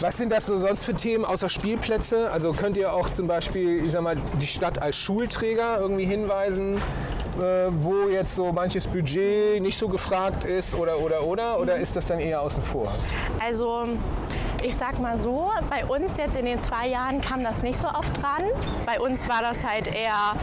Was 0.00 0.16
sind 0.16 0.32
das 0.32 0.46
so 0.46 0.56
sonst 0.56 0.84
für 0.84 0.94
Themen 0.94 1.24
außer 1.24 1.48
Spielplätze? 1.48 2.30
Also 2.30 2.52
könnt 2.52 2.76
ihr 2.76 2.92
auch 2.92 3.10
zum 3.10 3.28
Beispiel, 3.28 3.84
ich 3.84 3.92
sag 3.92 4.02
mal, 4.02 4.16
die 4.40 4.46
Stadt 4.46 4.82
als 4.82 4.96
Schulträger 4.96 5.78
irgendwie 5.78 6.04
hinweisen, 6.04 6.82
äh, 7.38 7.68
wo 7.70 8.08
jetzt 8.08 8.34
so 8.34 8.52
manches 8.52 8.86
Budget 8.86 9.60
nicht 9.62 9.78
so 9.78 9.88
gefragt 9.88 10.44
ist 10.44 10.74
oder 10.74 10.98
oder 10.98 11.24
oder? 11.24 11.58
Oder 11.58 11.76
ist 11.76 11.96
das 11.96 12.06
dann 12.06 12.20
eher 12.20 12.40
außen 12.40 12.62
vor? 12.62 12.92
Also 13.44 13.86
ich 14.62 14.76
sag 14.76 14.98
mal 15.00 15.18
so, 15.18 15.50
bei 15.68 15.84
uns 15.84 16.16
jetzt 16.16 16.36
in 16.36 16.44
den 16.44 16.60
zwei 16.60 16.88
Jahren 16.88 17.20
kam 17.20 17.42
das 17.42 17.62
nicht 17.62 17.78
so 17.78 17.88
oft 17.88 18.16
dran. 18.22 18.44
Bei 18.86 19.00
uns 19.00 19.28
war 19.28 19.42
das 19.42 19.64
halt 19.64 19.88
eher, 19.88 20.34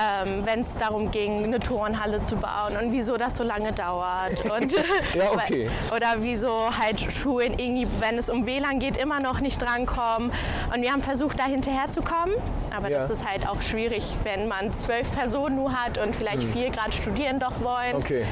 ähm, 0.00 0.44
wenn 0.44 0.60
es 0.60 0.76
darum 0.76 1.10
ging, 1.10 1.44
eine 1.44 1.58
Turnhalle 1.58 2.22
zu 2.22 2.36
bauen 2.36 2.76
und 2.80 2.92
wieso 2.92 3.16
das 3.16 3.36
so 3.36 3.44
lange 3.44 3.72
dauert. 3.72 4.32
Und, 4.52 4.72
Ja, 4.72 5.30
okay. 5.32 5.68
Oder 5.94 6.14
wieso 6.18 6.76
halt 6.76 7.00
Schulen 7.12 7.58
irgendwie, 7.58 7.86
wenn 8.00 8.18
es 8.18 8.28
um 8.30 8.46
WLAN 8.46 8.78
geht, 8.78 8.96
immer 8.96 9.20
noch 9.20 9.40
nicht 9.40 9.60
drankommen. 9.60 10.32
Und 10.74 10.82
wir 10.82 10.92
haben 10.92 11.02
versucht, 11.02 11.38
da 11.38 11.44
hinterher 11.44 11.88
zu 11.88 12.02
kommen. 12.02 12.32
Aber 12.76 12.88
Ja. 12.90 13.00
das 13.00 13.10
ist 13.10 13.28
halt 13.28 13.46
auch 13.48 13.60
schwierig, 13.62 14.04
wenn 14.24 14.48
man 14.48 14.72
zwölf 14.74 15.10
Personen 15.12 15.56
nur 15.56 15.72
hat 15.72 15.98
und 15.98 16.14
vielleicht 16.16 16.42
vier 16.44 16.70
gerade 16.70 16.92
studieren 16.92 17.38
doch 17.38 17.60
wollen. 17.60 17.92
Hm. 17.92 17.96
Okay. 17.96 18.26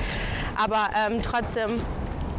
Aber 0.56 0.88
ähm, 1.06 1.20
trotzdem, 1.22 1.82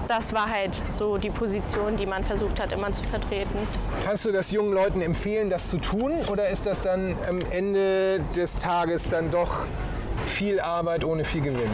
das 0.07 0.33
war 0.33 0.49
halt 0.49 0.79
so 0.91 1.17
die 1.17 1.29
Position, 1.29 1.97
die 1.97 2.05
man 2.05 2.23
versucht 2.23 2.59
hat, 2.59 2.71
immer 2.71 2.91
zu 2.91 3.03
vertreten. 3.03 3.67
Kannst 4.03 4.25
du 4.25 4.31
das 4.31 4.51
jungen 4.51 4.73
Leuten 4.73 5.01
empfehlen, 5.01 5.49
das 5.49 5.69
zu 5.69 5.77
tun? 5.77 6.13
Oder 6.31 6.49
ist 6.49 6.65
das 6.65 6.81
dann 6.81 7.15
am 7.27 7.39
Ende 7.51 8.19
des 8.35 8.57
Tages 8.57 9.09
dann 9.09 9.31
doch 9.31 9.65
viel 10.25 10.59
Arbeit 10.59 11.03
ohne 11.03 11.25
viel 11.25 11.41
Gewinn? 11.41 11.69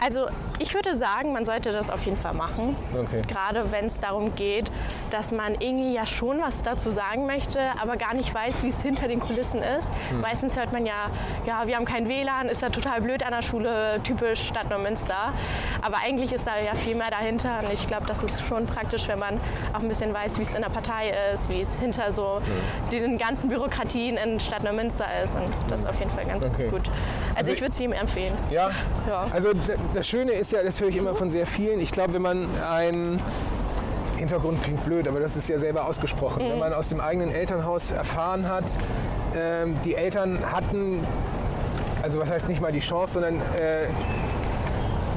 Also 0.00 0.26
ich 0.62 0.74
würde 0.74 0.96
sagen, 0.96 1.32
man 1.32 1.44
sollte 1.44 1.72
das 1.72 1.90
auf 1.90 2.04
jeden 2.04 2.16
Fall 2.16 2.34
machen. 2.34 2.76
Okay. 2.94 3.22
Gerade 3.26 3.72
wenn 3.72 3.86
es 3.86 3.98
darum 3.98 4.34
geht, 4.36 4.70
dass 5.10 5.32
man 5.32 5.54
irgendwie 5.60 5.92
ja 5.92 6.06
schon 6.06 6.40
was 6.40 6.62
dazu 6.62 6.90
sagen 6.90 7.26
möchte, 7.26 7.58
aber 7.80 7.96
gar 7.96 8.14
nicht 8.14 8.32
weiß, 8.32 8.62
wie 8.62 8.68
es 8.68 8.80
hinter 8.80 9.08
den 9.08 9.18
Kulissen 9.18 9.60
ist. 9.60 9.90
Hm. 10.10 10.20
Meistens 10.20 10.56
hört 10.56 10.72
man 10.72 10.86
ja, 10.86 11.10
ja, 11.46 11.66
wir 11.66 11.74
haben 11.76 11.84
kein 11.84 12.08
WLAN, 12.08 12.48
ist 12.48 12.62
ja 12.62 12.68
total 12.70 13.00
blöd 13.00 13.24
an 13.24 13.32
der 13.32 13.42
Schule, 13.42 14.00
typisch 14.04 14.46
Stadt 14.46 14.70
Neumünster. 14.70 15.32
Aber 15.82 15.96
eigentlich 16.04 16.32
ist 16.32 16.46
da 16.46 16.52
ja 16.64 16.74
viel 16.76 16.94
mehr 16.94 17.10
dahinter 17.10 17.58
und 17.64 17.72
ich 17.72 17.86
glaube, 17.88 18.06
das 18.06 18.22
ist 18.22 18.40
schon 18.46 18.66
praktisch, 18.66 19.08
wenn 19.08 19.18
man 19.18 19.40
auch 19.72 19.80
ein 19.80 19.88
bisschen 19.88 20.14
weiß, 20.14 20.38
wie 20.38 20.42
es 20.42 20.52
in 20.54 20.62
der 20.62 20.70
Partei 20.70 21.12
ist, 21.34 21.50
wie 21.50 21.60
es 21.60 21.78
hinter 21.80 22.12
so 22.12 22.40
Hm. 22.42 22.90
den 22.90 23.18
ganzen 23.18 23.48
Bürokratien 23.48 24.16
in 24.16 24.38
Stadt 24.38 24.62
Neumünster 24.62 25.06
ist 25.24 25.34
und 25.34 25.52
das 25.68 25.80
ist 25.80 25.86
auf 25.88 25.98
jeden 25.98 26.10
Fall 26.12 26.24
ganz 26.24 26.44
Okay. 26.44 26.68
gut. 26.68 26.82
Also, 27.34 27.50
ich 27.52 27.60
würde 27.60 27.72
es 27.72 27.80
ihm 27.80 27.92
empfehlen. 27.92 28.34
Ja? 28.50 28.70
Ja. 29.08 29.26
Also 29.32 29.50
das 29.94 30.06
Schöne 30.06 30.32
ist 30.32 30.51
ja, 30.52 30.62
das 30.62 30.80
höre 30.80 30.88
ich 30.88 30.96
immer 30.96 31.14
von 31.14 31.30
sehr 31.30 31.46
vielen, 31.46 31.80
ich 31.80 31.92
glaube, 31.92 32.12
wenn 32.14 32.22
man 32.22 32.48
ein 32.68 33.20
Hintergrund 34.16 34.62
klingt 34.62 34.84
blöd, 34.84 35.08
aber 35.08 35.18
das 35.20 35.36
ist 35.36 35.48
ja 35.48 35.58
selber 35.58 35.86
ausgesprochen. 35.86 36.42
Wenn 36.48 36.58
man 36.58 36.72
aus 36.72 36.88
dem 36.88 37.00
eigenen 37.00 37.32
Elternhaus 37.32 37.90
erfahren 37.90 38.48
hat, 38.48 38.64
ähm, 39.34 39.76
die 39.84 39.94
Eltern 39.96 40.38
hatten, 40.52 41.04
also 42.02 42.20
was 42.20 42.30
heißt 42.30 42.48
nicht 42.48 42.60
mal 42.60 42.70
die 42.72 42.80
Chance, 42.80 43.14
sondern 43.14 43.36
äh, 43.56 43.86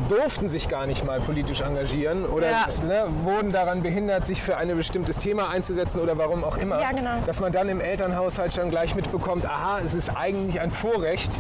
durften 0.10 0.48
sich 0.48 0.70
gar 0.70 0.86
nicht 0.86 1.04
mal 1.04 1.20
politisch 1.20 1.62
engagieren 1.62 2.26
oder 2.26 2.50
Ja. 2.50 2.66
ne, 2.88 3.06
wurden 3.24 3.52
daran 3.52 3.82
behindert, 3.82 4.26
sich 4.26 4.42
für 4.42 4.58
ein 4.58 4.76
bestimmtes 4.76 5.18
Thema 5.20 5.50
einzusetzen 5.50 6.00
oder 6.00 6.18
warum 6.18 6.44
auch 6.44 6.58
immer. 6.58 6.80
Ja, 6.80 6.92
genau. 6.92 7.22
Dass 7.26 7.40
man 7.40 7.52
dann 7.52 7.70
im 7.70 7.82
Elternhaushalt 7.82 8.54
schon 8.54 8.70
gleich 8.70 8.96
mitbekommt, 8.96 9.46
aha, 9.46 9.80
es 9.84 9.94
ist 9.94 10.10
eigentlich 10.16 10.60
ein 10.62 10.72
Vorrecht, 10.72 11.32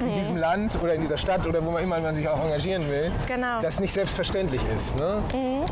in 0.00 0.14
diesem 0.14 0.36
Land 0.36 0.78
oder 0.82 0.94
in 0.94 1.00
dieser 1.00 1.16
Stadt 1.16 1.46
oder 1.46 1.64
wo 1.64 1.70
man 1.70 1.82
immer 1.82 1.98
man 2.00 2.14
sich 2.14 2.28
auch 2.28 2.42
engagieren 2.42 2.88
will, 2.88 3.10
Genau. 3.26 3.60
das 3.62 3.80
nicht 3.80 3.92
selbstverständlich 3.92 4.60
ist. 4.76 4.98
Ne? 4.98 5.18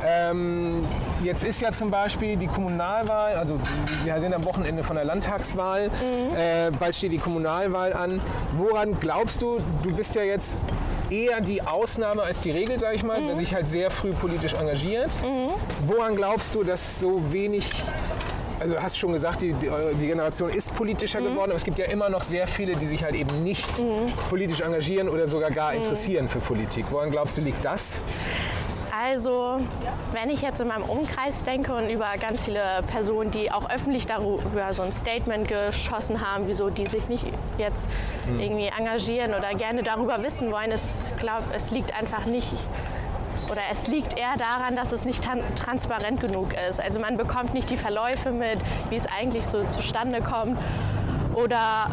Ähm, 0.06 0.84
jetzt 1.22 1.44
ist 1.44 1.60
ja 1.60 1.72
zum 1.72 1.90
Beispiel 1.90 2.36
die 2.36 2.46
Kommunalwahl, 2.46 3.34
also 3.36 3.58
wir 4.04 4.20
sind 4.20 4.34
am 4.34 4.44
Wochenende 4.44 4.82
von 4.82 4.96
der 4.96 5.04
Landtagswahl, 5.04 5.90
äh, 6.36 6.70
bald 6.78 6.94
steht 6.96 7.12
die 7.12 7.18
Kommunalwahl 7.18 7.92
an. 7.92 8.20
Woran 8.56 8.98
glaubst 9.00 9.42
du, 9.42 9.60
du 9.82 9.94
bist 9.94 10.14
ja 10.14 10.22
jetzt 10.22 10.58
eher 11.10 11.40
die 11.40 11.62
Ausnahme 11.62 12.22
als 12.22 12.40
die 12.40 12.50
Regel, 12.50 12.78
sage 12.78 12.96
ich 12.96 13.04
mal, 13.04 13.20
der 13.20 13.36
sich 13.36 13.54
halt 13.54 13.68
sehr 13.68 13.90
früh 13.90 14.10
politisch 14.12 14.54
engagiert. 14.54 15.10
Woran 15.86 16.16
glaubst 16.16 16.54
du, 16.54 16.64
dass 16.64 16.98
so 16.98 17.32
wenig 17.32 17.70
also 18.64 18.76
du 18.76 18.82
hast 18.82 18.96
schon 18.96 19.12
gesagt, 19.12 19.42
die, 19.42 19.52
die, 19.52 19.68
eure- 19.68 19.94
die 19.94 20.06
Generation 20.06 20.48
ist 20.48 20.74
politischer 20.74 21.20
geworden, 21.20 21.50
aber 21.50 21.56
es 21.56 21.64
gibt 21.64 21.76
ja 21.78 21.84
immer 21.84 22.08
noch 22.08 22.22
sehr 22.22 22.46
viele, 22.46 22.76
die 22.76 22.86
sich 22.86 23.04
halt 23.04 23.14
eben 23.14 23.42
nicht 23.42 23.68
politisch 24.30 24.62
engagieren 24.62 25.10
oder 25.10 25.26
sogar 25.26 25.50
gar 25.50 25.74
interessieren 25.74 26.30
für 26.30 26.38
Politik. 26.38 26.86
Woran 26.90 27.10
glaubst 27.10 27.36
du, 27.36 27.42
liegt 27.42 27.62
das? 27.62 28.02
Also, 29.06 29.60
wenn 30.12 30.30
ich 30.30 30.40
jetzt 30.40 30.62
in 30.62 30.68
meinem 30.68 30.84
Umkreis 30.84 31.44
denke 31.44 31.74
und 31.74 31.90
über 31.90 32.06
ganz 32.18 32.42
viele 32.46 32.62
Personen, 32.86 33.30
die 33.32 33.52
auch 33.52 33.68
öffentlich 33.68 34.06
darüber 34.06 34.72
so 34.72 34.80
ein 34.82 34.92
Statement 34.92 35.46
geschossen 35.46 36.26
haben, 36.26 36.44
wieso 36.46 36.70
die 36.70 36.86
sich 36.86 37.06
nicht 37.10 37.26
jetzt 37.58 37.86
irgendwie 38.38 38.68
engagieren 38.78 39.34
oder 39.34 39.52
gerne 39.58 39.82
darüber 39.82 40.22
wissen 40.22 40.50
wollen, 40.50 40.72
ich 40.72 41.16
glaube, 41.18 41.42
es 41.54 41.70
liegt 41.70 41.94
einfach 41.94 42.24
nicht 42.24 42.50
oder 43.50 43.62
es 43.70 43.86
liegt 43.86 44.18
eher 44.18 44.36
daran, 44.38 44.76
dass 44.76 44.92
es 44.92 45.04
nicht 45.04 45.26
transparent 45.56 46.20
genug 46.20 46.54
ist. 46.68 46.80
Also 46.80 46.98
man 46.98 47.16
bekommt 47.16 47.54
nicht 47.54 47.70
die 47.70 47.76
Verläufe 47.76 48.30
mit, 48.30 48.58
wie 48.90 48.96
es 48.96 49.06
eigentlich 49.06 49.46
so 49.46 49.64
zustande 49.64 50.20
kommt. 50.20 50.58
Oder 51.34 51.90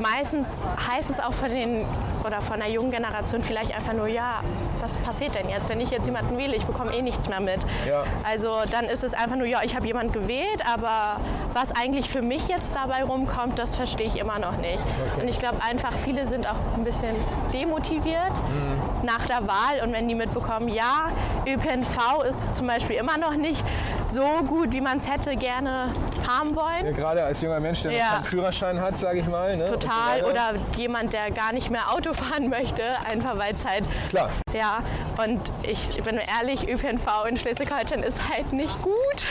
meistens 0.00 0.62
heißt 0.90 1.10
es 1.10 1.20
auch 1.20 1.34
von 1.34 1.50
den 1.50 1.84
oder 2.26 2.40
von 2.42 2.58
der 2.60 2.68
jungen 2.70 2.90
Generation 2.90 3.42
vielleicht 3.42 3.74
einfach 3.74 3.92
nur, 3.92 4.06
ja, 4.08 4.40
was 4.80 4.96
passiert 4.98 5.34
denn 5.34 5.48
jetzt, 5.48 5.68
wenn 5.68 5.80
ich 5.80 5.90
jetzt 5.90 6.06
jemanden 6.06 6.36
wähle, 6.36 6.54
ich 6.56 6.64
bekomme 6.64 6.92
eh 6.94 7.02
nichts 7.02 7.28
mehr 7.28 7.40
mit. 7.40 7.60
Ja. 7.86 8.04
Also 8.28 8.62
dann 8.70 8.84
ist 8.86 9.04
es 9.04 9.14
einfach 9.14 9.36
nur, 9.36 9.46
ja, 9.46 9.60
ich 9.62 9.74
habe 9.76 9.86
jemanden 9.86 10.12
gewählt, 10.12 10.62
aber 10.70 11.18
was 11.54 11.72
eigentlich 11.74 12.10
für 12.10 12.22
mich 12.22 12.48
jetzt 12.48 12.74
dabei 12.74 13.04
rumkommt, 13.04 13.58
das 13.58 13.76
verstehe 13.76 14.06
ich 14.06 14.16
immer 14.18 14.38
noch 14.38 14.56
nicht. 14.58 14.84
Und 15.20 15.28
ich 15.28 15.38
glaube 15.38 15.58
einfach, 15.66 15.92
viele 16.04 16.26
sind 16.26 16.48
auch 16.48 16.56
ein 16.76 16.84
bisschen 16.84 17.14
demotiviert 17.52 18.32
nach 19.02 19.24
der 19.26 19.46
Wahl 19.46 19.80
und 19.82 19.92
wenn 19.92 20.08
die 20.08 20.14
mitbekommen, 20.14 20.68
ja, 20.68 21.08
ÖPNV 21.46 22.22
ist 22.28 22.54
zum 22.54 22.66
Beispiel 22.66 22.96
immer 22.96 23.16
noch 23.18 23.34
nicht 23.34 23.64
so 24.04 24.26
gut, 24.46 24.72
wie 24.72 24.80
man 24.80 24.98
es 24.98 25.10
hätte 25.10 25.36
gerne 25.36 25.92
haben 26.28 26.54
wollen. 26.56 26.84
Ja, 26.86 26.90
gerade 26.92 27.24
als 27.24 27.40
junger 27.40 27.60
Mensch, 27.60 27.82
der 27.82 27.92
Ja. 27.92 28.06
keinen 28.14 28.24
Führerschein 28.24 28.80
hat, 28.80 28.98
sage 28.98 29.20
ich 29.20 29.26
mal. 29.28 29.56
Ne? 29.56 29.66
so 29.68 29.74
Total. 29.74 30.22
weiter. 30.22 30.26
Oder 30.30 30.52
jemand, 30.76 31.12
der 31.12 31.30
gar 31.30 31.52
nicht 31.52 31.70
mehr 31.70 31.92
Auto 31.92 32.12
fahren 32.16 32.48
möchte, 32.48 32.82
einfach 33.08 33.36
weil 33.38 33.52
es 33.52 33.64
halt 33.64 33.84
Klar. 34.08 34.30
Ja, 34.52 34.82
und 35.22 35.40
ich 35.62 36.02
bin 36.02 36.18
ehrlich, 36.18 36.68
ÖPNV 36.68 37.26
in 37.28 37.36
Schleswig-Holstein 37.36 38.02
ist 38.02 38.20
halt 38.28 38.52
nicht 38.52 38.80
gut. 38.82 39.26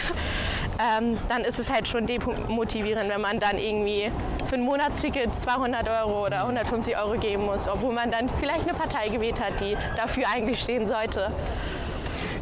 Ähm, 0.78 1.18
dann 1.30 1.44
ist 1.46 1.58
es 1.58 1.72
halt 1.72 1.88
schon 1.88 2.06
demotivierend, 2.06 3.10
wenn 3.10 3.22
man 3.22 3.40
dann 3.40 3.58
irgendwie 3.58 4.12
für 4.46 4.56
ein 4.56 4.62
Monatsticket 4.62 5.36
200 5.36 5.88
Euro 5.88 6.26
oder 6.26 6.42
150 6.42 6.98
Euro 6.98 7.18
geben 7.18 7.46
muss, 7.46 7.68
obwohl 7.68 7.94
man 7.94 8.12
dann 8.12 8.30
vielleicht 8.40 8.68
eine 8.68 8.78
Partei 8.78 9.08
gewählt 9.08 9.40
hat, 9.40 9.60
die 9.62 9.78
dafür 9.96 10.26
eigentlich 10.34 10.62
stehen 10.62 10.86
sollte. 10.88 11.32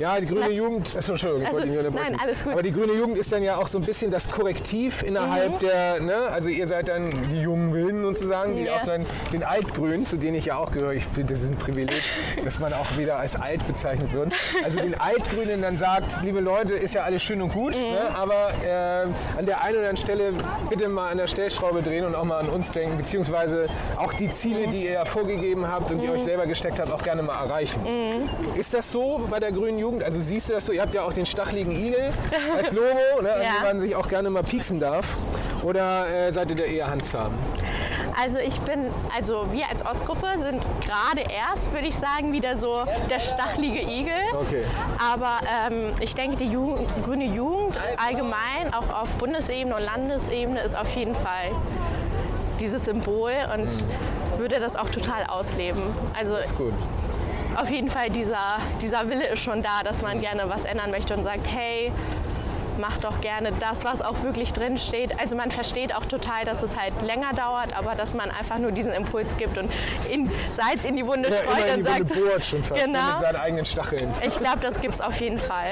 Ja, 0.04 0.20
die 0.20 0.26
grüne 0.28 0.50
Jugend, 0.50 0.94
achso, 0.98 1.14
Entschuldigung, 1.14 1.44
ich 1.44 1.48
Also, 1.48 1.58
wollte 1.60 1.70
nicht 1.70 1.78
unterbrechen. 1.80 2.12
nein, 2.12 2.20
alles 2.22 2.38
gut. 2.40 2.48
Mhm. 2.48 2.52
Aber 2.52 2.64
die 2.64 2.72
grüne 2.74 2.92
Jugend 2.94 3.18
ist 3.18 3.32
dann 3.32 3.42
ja 3.42 3.56
auch 3.56 3.68
so 3.68 3.78
ein 3.78 3.86
bisschen 3.86 4.12
das 4.12 4.30
Korrektiv 4.30 5.02
innerhalb 5.02 5.60
der, 5.60 6.02
ne, 6.02 6.16
also 6.30 6.50
ihr 6.50 6.68
seid 6.68 6.90
dann 6.90 7.10
die 7.32 7.40
jungen 7.40 7.74
Wilden 7.74 8.02
sozusagen, 8.04 8.58
die 8.58 8.64
Ja. 8.64 8.74
auch 8.76 8.86
dann 8.86 9.06
den 9.32 9.44
Altgrünen, 9.46 10.06
zu 10.06 10.18
denen 10.18 10.36
ich 10.36 10.44
ja 10.46 10.58
auch 10.58 10.72
gehöre, 10.74 10.92
ich 10.92 11.06
finde, 11.06 11.32
das 11.34 11.44
ist 11.44 11.52
ein 11.52 11.56
Privileg, 11.56 12.02
dass 12.44 12.60
man 12.60 12.74
auch 12.74 12.98
wieder 12.98 13.18
als 13.18 13.40
alt 13.40 13.66
bezeichnet 13.66 14.12
wird. 14.14 14.34
Also 14.62 14.82
den 14.82 15.00
Altgrünen 15.00 15.62
dann 15.62 15.78
sagt, 15.78 16.22
liebe 16.22 16.42
Leute, 16.42 16.74
ist 16.74 16.94
ja 16.96 17.04
alles 17.04 17.24
schön 17.24 17.42
und 17.42 17.54
gut, 17.54 17.74
Mhm. 17.74 17.82
ne, 17.82 18.14
aber 18.14 18.50
äh, 18.66 19.40
an 19.40 19.46
der 19.46 19.62
einen 19.64 19.78
oder 19.78 19.88
anderen 19.90 19.98
Stelle 19.98 20.34
bitte 20.70 20.90
mal 20.90 21.12
an 21.12 21.18
der 21.18 21.28
Stellschraube 21.28 21.82
drehen 21.82 22.04
und 22.04 22.14
auch 22.14 22.26
mal 22.26 22.40
an 22.40 22.50
uns 22.50 22.74
denken, 22.74 22.98
beziehungsweise 22.98 23.68
auch 23.96 24.12
die 24.12 24.30
Ziele, 24.32 24.68
die 24.68 24.84
ihr 24.84 24.92
ja 24.92 25.06
vorgegeben 25.06 25.66
habt 25.66 25.92
und 25.92 26.00
die 26.02 26.08
Mhm. 26.08 26.14
euch 26.16 26.24
selber 26.24 26.46
gesteckt 26.46 26.82
habt, 26.82 26.92
auch 26.92 27.04
gerne 27.04 27.22
mal 27.24 27.42
erreichen. 27.46 27.80
Ist 28.56 28.74
das 28.74 28.92
so 28.92 29.22
bei 29.30 29.40
der 29.40 29.54
grünen 29.54 29.80
Jugend? 29.80 29.93
Also 30.02 30.20
siehst 30.22 30.50
du 30.50 30.54
das 30.54 30.66
so? 30.66 30.72
Ihr 30.72 30.82
habt 30.82 30.94
ja 30.96 31.04
auch 31.04 31.14
den 31.14 31.26
stacheligen 31.26 31.72
Igel 31.72 32.12
als 32.58 32.72
Logo, 32.72 33.22
ne, 33.22 33.34
an 33.34 33.42
Ja. 33.44 33.50
dem 33.60 33.64
man 33.64 33.80
sich 33.82 33.96
auch 33.96 34.08
gerne 34.08 34.30
mal 34.30 34.44
pieksen 34.44 34.80
darf. 34.80 35.06
Oder 35.64 36.08
äh, 36.28 36.32
seid 36.34 36.50
ihr 36.50 36.56
da 36.56 36.64
eher 36.64 36.90
handzahm? 36.90 37.34
Also 38.22 38.38
ich 38.38 38.60
bin, 38.62 38.88
also 39.16 39.48
wir 39.52 39.68
als 39.70 39.84
Ortsgruppe 39.86 40.28
sind 40.38 40.68
gerade 40.86 41.22
erst, 41.22 41.72
würde 41.74 41.88
ich 41.88 41.96
sagen, 41.96 42.32
wieder 42.32 42.58
so 42.58 42.84
der 43.10 43.20
stachelige 43.20 43.82
Igel. 43.82 44.14
Okay. 44.40 44.64
Aber 45.00 45.40
ähm, 45.68 45.94
ich 46.00 46.14
denke, 46.16 46.38
die 46.38 46.48
Jugend, 46.50 46.90
grüne 47.04 47.26
Jugend 47.26 47.80
allgemein, 47.98 48.72
auch 48.72 49.02
auf 49.02 49.10
Bundesebene 49.18 49.76
und 49.76 49.82
Landesebene, 49.82 50.62
ist 50.62 50.78
auf 50.78 50.96
jeden 50.96 51.16
Fall 51.16 51.52
dieses 52.60 52.86
Symbol 52.86 53.32
und 53.56 53.70
würde 54.38 54.60
das 54.60 54.76
auch 54.76 54.90
total 54.90 55.26
ausleben. 55.28 55.82
Also 56.18 56.36
Ist 56.36 56.56
gut. 56.56 56.74
Auf 57.56 57.70
jeden 57.70 57.90
Fall 57.90 58.10
dieser, 58.10 58.58
dieser 58.82 59.10
Wille 59.10 59.28
ist 59.28 59.44
schon 59.44 59.62
da, 59.62 59.84
dass 59.84 60.02
man 60.02 60.22
gerne 60.22 60.50
was 60.50 60.64
ändern 60.64 60.92
möchte 60.92 61.14
und 61.16 61.24
sagt, 61.24 61.48
hey, 61.48 61.92
mach 62.84 62.98
doch 62.98 63.22
gerne 63.22 63.52
das, 63.62 63.86
was 63.86 64.02
auch 64.02 64.24
wirklich 64.24 64.52
drin 64.52 64.78
steht. 64.78 65.18
Also 65.22 65.38
man 65.38 65.52
versteht 65.52 65.96
auch 65.96 66.04
total, 66.06 66.44
dass 66.44 66.62
es 66.64 66.78
halt 66.78 66.92
länger 67.02 67.32
dauert, 67.34 67.74
aber 67.78 67.96
dass 67.96 68.14
man 68.14 68.30
einfach 68.30 68.58
nur 68.60 68.72
diesen 68.74 68.92
Impuls 68.92 69.38
gibt 69.38 69.58
und 69.58 69.72
in, 70.12 70.30
Salz 70.52 70.84
in 70.84 70.98
die 70.98 71.06
Wunde 71.08 71.30
Ja, 71.30 71.38
streut 71.38 71.78
und 71.78 71.84
sagt, 71.86 72.00
Wunde 72.10 72.14
bohrt 72.16 72.44
schon 72.44 72.62
fast 72.62 72.82
ne, 72.82 72.88
Genau. 72.94 73.12
mit 73.14 73.20
seinen 73.22 73.36
eigenen 73.38 73.66
Stacheln. 73.66 74.12
ich 74.22 74.38
glaube, 74.38 74.60
das 74.62 74.82
gibt 74.82 74.96
es 74.96 75.00
auf 75.02 75.16
jeden 75.22 75.40
Fall. 75.40 75.72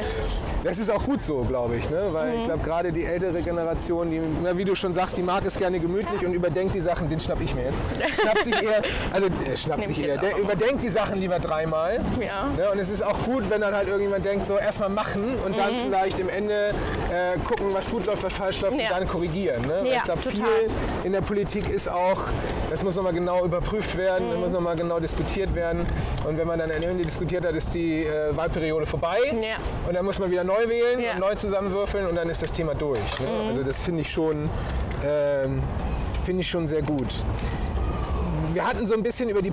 Das 0.63 0.77
ist 0.77 0.89
auch 0.89 1.03
gut 1.03 1.22
so, 1.22 1.44
glaube 1.44 1.75
ich. 1.75 1.89
Ne? 1.89 2.08
Weil 2.12 2.32
Mhm. 2.32 2.38
ich 2.39 2.46
glaube, 2.46 2.63
gerade 2.63 2.91
die 2.94 3.03
ältere 3.03 3.41
Generation, 3.41 4.10
die, 4.10 4.22
na, 4.41 4.56
wie 4.58 4.63
du 4.63 4.74
schon 4.75 4.94
sagst, 4.94 5.18
die 5.18 5.24
mag 5.24 5.44
es 5.44 5.58
gerne 5.58 5.80
gemütlich 5.82 6.25
und 6.25 6.32
überdenkt 6.34 6.74
die 6.75 6.82
Sachen, 6.82 7.10
den 7.10 7.20
schnapp 7.20 7.41
ich 7.41 7.53
mir 7.53 7.65
jetzt. 7.65 7.82
Schnappt 8.22 8.46
sich 8.46 8.62
eher, 8.63 8.82
also 9.12 9.27
äh, 9.27 9.58
schnappt 9.58 9.86
sich 9.86 10.00
ich 10.00 10.06
eher, 10.08 10.18
der 10.18 10.38
überdenkt 10.38 10.82
die 10.82 10.89
Sachen 10.89 11.20
lieber 11.20 11.39
dreimal. 11.39 12.00
Ja. 12.22 12.46
Ne? 12.56 12.70
Und 12.72 12.80
es 12.80 12.89
ist 12.89 13.03
auch 13.03 13.20
gut, 13.24 13.50
wenn 13.50 13.60
dann 13.60 13.75
halt 13.75 13.88
irgendjemand 13.88 14.24
denkt, 14.24 14.46
so 14.46 14.58
erstmal 14.58 14.89
machen 14.89 15.36
und 15.46 15.58
dann 15.58 15.74
vielleicht 15.84 16.20
im 16.20 16.30
Ende 16.30 16.74
äh, 17.12 17.38
gucken, 17.39 17.67
was 17.74 17.89
gut 17.89 18.05
läuft, 18.05 18.24
was 18.24 18.34
falsch 18.34 18.62
läuft 18.62 18.74
Mhm. 18.74 18.79
Ja. 18.81 18.86
und 18.88 19.00
dann 19.01 19.08
korrigieren. 19.08 19.62
Ne? 19.63 19.81
Ja, 19.89 19.98
ich 19.98 20.03
glaube, 20.03 20.22
viel 20.22 20.43
in 21.03 21.12
der 21.13 21.22
Politik 21.22 21.70
ist 21.70 21.89
auch, 21.89 22.20
das 22.70 22.84
muss 22.84 22.96
nochmal 22.96 23.13
genau 23.13 23.43
überprüft 23.46 23.98
werden, 23.98 24.27
Mhm. 24.27 24.31
das 24.31 24.39
muss 24.41 24.51
nochmal 24.51 24.75
genau 24.75 25.00
diskutiert 25.00 25.53
werden. 25.55 25.86
Und 26.27 26.38
wenn 26.38 26.48
man 26.48 26.60
dann 26.60 26.70
ein 26.72 26.84
Ende 26.84 27.03
diskutiert 27.03 27.46
hat, 27.46 27.55
ist 27.55 27.74
die 27.74 28.05
äh, 28.05 28.36
Wahlperiode 28.36 28.86
vorbei. 28.86 29.17
Ja. 29.31 29.55
Und 29.88 29.93
dann 29.96 30.05
muss 30.05 30.20
man 30.20 30.29
wieder 30.31 30.43
neu 30.43 30.67
wählen 30.67 31.00
und 31.13 31.20
neu 31.20 31.36
zusammenwürfeln 31.36 32.05
und 32.08 32.15
dann 32.15 32.29
ist 32.29 32.41
das 32.41 32.51
Thema 32.51 32.75
durch. 32.75 33.00
Ne? 33.20 33.27
Also 33.48 33.63
das 33.63 33.81
finde 33.81 34.01
ich 34.01 34.12
schon, 34.12 34.50
ähm, 35.05 35.62
finde 36.24 36.41
ich 36.41 36.50
schon 36.50 36.67
sehr 36.67 36.81
gut. 36.81 37.24
Wir 38.53 38.67
hatten 38.67 38.86
so 38.86 38.93
ein 38.93 39.01
bisschen 39.03 39.29
über 39.29 39.41
die 39.41 39.51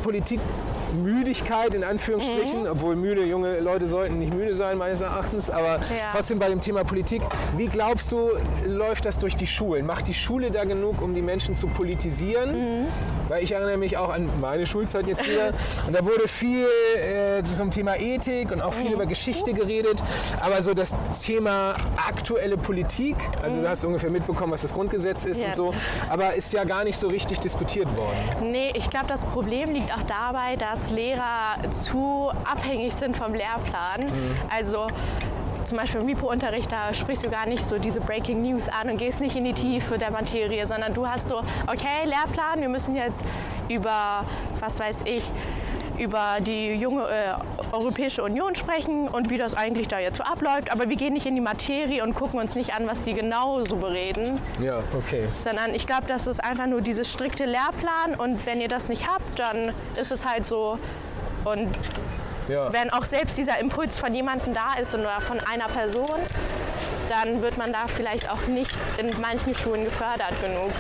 Politikmüdigkeit 0.89 1.75
in 1.75 1.85
Anführungsstrichen, 1.85 2.67
obwohl 2.67 2.97
müde 2.97 3.25
junge 3.25 3.61
Leute 3.61 3.87
sollten 3.87 4.19
nicht 4.19 4.33
müde 4.33 4.55
sein 4.55 4.79
meines 4.79 5.01
Erachtens, 5.01 5.51
aber 5.51 5.81
trotzdem 6.13 6.39
bei 6.39 6.49
dem 6.49 6.61
Thema 6.61 6.85
Politik. 6.85 7.23
Wie 7.57 7.67
glaubst 7.67 8.11
du, 8.13 8.31
läuft 8.67 9.05
das 9.05 9.19
durch 9.19 9.37
die 9.37 9.47
Schulen? 9.47 9.87
Macht 9.87 10.09
die 10.09 10.15
Schule 10.15 10.51
da 10.51 10.65
genug, 10.65 11.03
um 11.03 11.15
die 11.15 11.23
Menschen 11.23 11.55
zu 11.55 11.67
politisieren? 11.69 12.87
Weil 13.29 13.43
ich 13.43 13.53
erinnere 13.53 13.77
mich 13.77 13.97
auch 13.99 14.11
an 14.11 14.29
meine 14.41 14.65
Schulzeit 14.65 15.07
jetzt 15.07 15.27
wieder 15.27 15.53
und 15.87 15.95
da 15.95 16.05
wurde 16.05 16.27
viel 16.29 16.67
äh, 16.97 17.43
zum 17.45 17.71
Thema 17.71 17.97
Ethik 17.97 18.51
und 18.53 18.63
auch 18.63 18.73
viel 18.73 18.93
über 18.93 19.05
Geschichte 19.05 19.53
geredet, 19.53 20.03
aber 20.41 20.63
so 20.63 20.73
das 20.73 20.95
Thema 21.23 21.75
aktuelle 22.07 22.57
Politik, 22.57 23.17
also 23.43 23.61
du 23.61 23.69
hast 23.69 23.85
ungefähr 23.85 24.11
mitbekommen, 24.11 24.53
was 24.53 24.63
das 24.63 24.73
Grundgesetz 24.73 25.27
ist 25.27 25.43
Ja. 25.43 25.49
und 25.49 25.57
so, 25.57 25.75
aber 26.09 26.35
ist 26.35 26.53
ja 26.55 26.65
gar 26.65 26.85
nicht 26.85 26.99
so 26.99 27.09
richtig 27.09 27.39
diskutiert 27.41 27.95
worden. 27.97 28.51
Nee, 28.51 28.73
ich 28.75 28.89
glaube, 28.89 29.07
das 29.09 29.25
Problem 29.25 29.73
liegt 29.75 29.93
auch 29.93 30.03
dabei, 30.05 30.57
dass 30.57 30.78
Lehrer 30.91 31.71
zu 31.71 32.31
abhängig 32.45 32.95
sind 32.95 33.17
vom 33.17 33.35
Lehrplan. 33.35 34.07
Also 34.55 34.87
zum 35.65 35.77
Beispiel 35.77 36.01
im 36.01 36.07
Mipo-Unterricht, 36.07 36.73
da 36.73 36.95
sprichst 36.95 37.27
du 37.27 37.31
gar 37.31 37.47
nicht 37.47 37.67
so 37.69 37.79
diese 37.79 38.01
Breaking 38.01 38.41
News 38.41 38.69
an 38.69 38.89
und 38.89 38.97
gehst 38.97 39.21
nicht 39.21 39.37
in 39.37 39.45
die 39.45 39.53
Tiefe 39.53 39.99
der 39.99 40.11
Materie, 40.11 40.67
sondern 40.67 40.95
du 40.95 41.07
hast 41.07 41.29
so, 41.29 41.41
okay, 41.67 42.07
Lehrplan, 42.07 42.61
wir 42.61 42.71
müssen 42.71 42.97
jetzt 42.97 43.25
über, 43.69 44.25
was 44.61 44.81
weiß 44.81 45.03
ich, 45.05 45.25
über 45.99 46.39
die 46.41 46.75
junge 46.75 47.03
äh, 47.03 47.35
Europäische 47.73 48.23
Union 48.23 48.55
sprechen 48.55 49.09
und 49.09 49.31
wie 49.31 49.39
das 49.39 49.55
eigentlich 49.57 49.89
da 49.89 49.99
jetzt 49.99 50.19
so 50.19 50.25
abläuft. 50.25 50.71
Aber 50.73 50.89
wir 50.89 50.97
gehen 50.97 51.13
nicht 51.13 51.27
in 51.27 51.35
die 51.35 51.41
Materie 51.41 52.03
und 52.03 52.15
gucken 52.15 52.41
uns 52.41 52.55
nicht 52.55 52.75
an, 52.75 52.87
was 52.87 53.05
die 53.05 53.15
genau 53.15 53.65
so 53.65 53.77
bereden 53.77 54.41
Ja, 54.61 54.81
okay. 54.97 55.29
sondern 55.39 55.75
ich 55.75 55.87
glaube, 55.87 56.07
das 56.09 56.27
ist 56.27 56.43
einfach 56.43 56.67
nur 56.67 56.81
dieses 56.81 57.13
strikte 57.13 57.45
Lehrplan 57.45 58.15
und 58.17 58.45
wenn 58.47 58.61
ihr 58.61 58.69
das 58.69 58.89
nicht 58.89 59.07
habt, 59.09 59.39
dann 59.39 59.73
ist 60.01 60.11
es 60.13 60.25
halt 60.27 60.45
so. 60.47 60.79
Und 61.45 61.71
Ja. 62.49 62.73
wenn 62.73 62.91
auch 62.91 63.05
selbst 63.05 63.37
dieser 63.39 63.59
Impuls 63.59 63.99
von 63.99 64.15
jemandem 64.15 64.55
da 64.55 64.75
ist 64.81 64.95
oder 64.95 65.21
von 65.21 65.39
einer 65.41 65.69
Person, 65.69 66.09
dann 67.09 67.43
wird 67.43 67.57
man 67.59 67.73
da 67.73 67.87
vielleicht 67.89 68.31
auch 68.31 68.47
nicht 68.47 68.71
in 68.99 69.19
manchen 69.21 69.55
Schulen 69.55 69.85
gefördert 69.85 70.33
genug. 70.41 70.71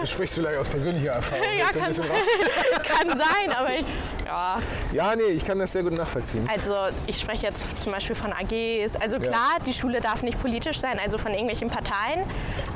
Du 0.00 0.06
sprichst 0.06 0.34
vielleicht 0.36 0.58
aus 0.58 0.68
persönlicher 0.68 1.12
Erfahrung. 1.12 1.44
Ja, 1.58 1.66
kann, 1.66 1.94
kann 2.82 3.08
sein, 3.18 3.52
aber 3.56 3.70
ich, 3.72 3.84
ja, 4.26 4.58
ja, 4.92 5.16
nee, 5.16 5.22
ich 5.24 5.44
kann 5.44 5.58
das 5.58 5.72
sehr 5.72 5.82
gut 5.82 5.92
nachvollziehen. 5.92 6.48
also 6.52 6.74
ich 7.06 7.18
spreche 7.18 7.46
jetzt 7.46 7.80
zum 7.80 7.92
Beispiel 7.92 8.16
von 8.16 8.32
AGs. 8.32 8.96
Also 8.96 9.18
klar, 9.18 9.58
die 9.66 9.72
Schule 9.74 10.00
darf 10.00 10.22
nicht 10.22 10.40
politisch 10.40 10.78
sein, 10.80 10.98
also 11.02 11.18
von 11.18 11.32
irgendwelchen 11.32 11.70
Parteien, 11.70 12.24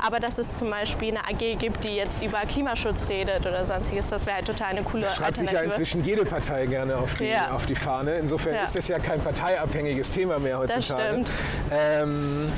aber 0.05 0.19
dass 0.19 0.37
es 0.37 0.57
zum 0.57 0.69
Beispiel 0.69 1.09
eine 1.09 1.19
AG 1.27 1.57
gibt, 1.59 1.83
die 1.83 1.95
jetzt 1.95 2.23
über 2.23 2.39
Klimaschutz 2.41 3.07
redet 3.09 3.45
oder 3.45 3.65
sonstiges, 3.65 4.07
das 4.07 4.25
wäre 4.25 4.37
halt 4.37 4.45
total 4.47 4.69
eine 4.69 4.83
coole 4.83 5.09
Schreibt 5.09 5.37
sich 5.37 5.51
ja 5.51 5.61
inzwischen 5.61 6.03
jede 6.03 6.25
Partei 6.25 6.65
gerne 6.65 6.95
auf 6.97 7.13
die, 7.15 7.25
Ja. 7.25 7.51
auf 7.51 7.65
die 7.65 7.75
Fahne. 7.75 8.15
Insofern 8.15 8.55
Ja. 8.55 8.63
ist 8.63 8.75
das 8.75 8.87
ja 8.87 8.99
kein 8.99 9.21
parteiabhängiges 9.21 10.11
Thema 10.11 10.39
mehr 10.39 10.57
heutzutage. 10.59 11.03
stimmt. 11.09 11.29
Ähm, 11.71 12.51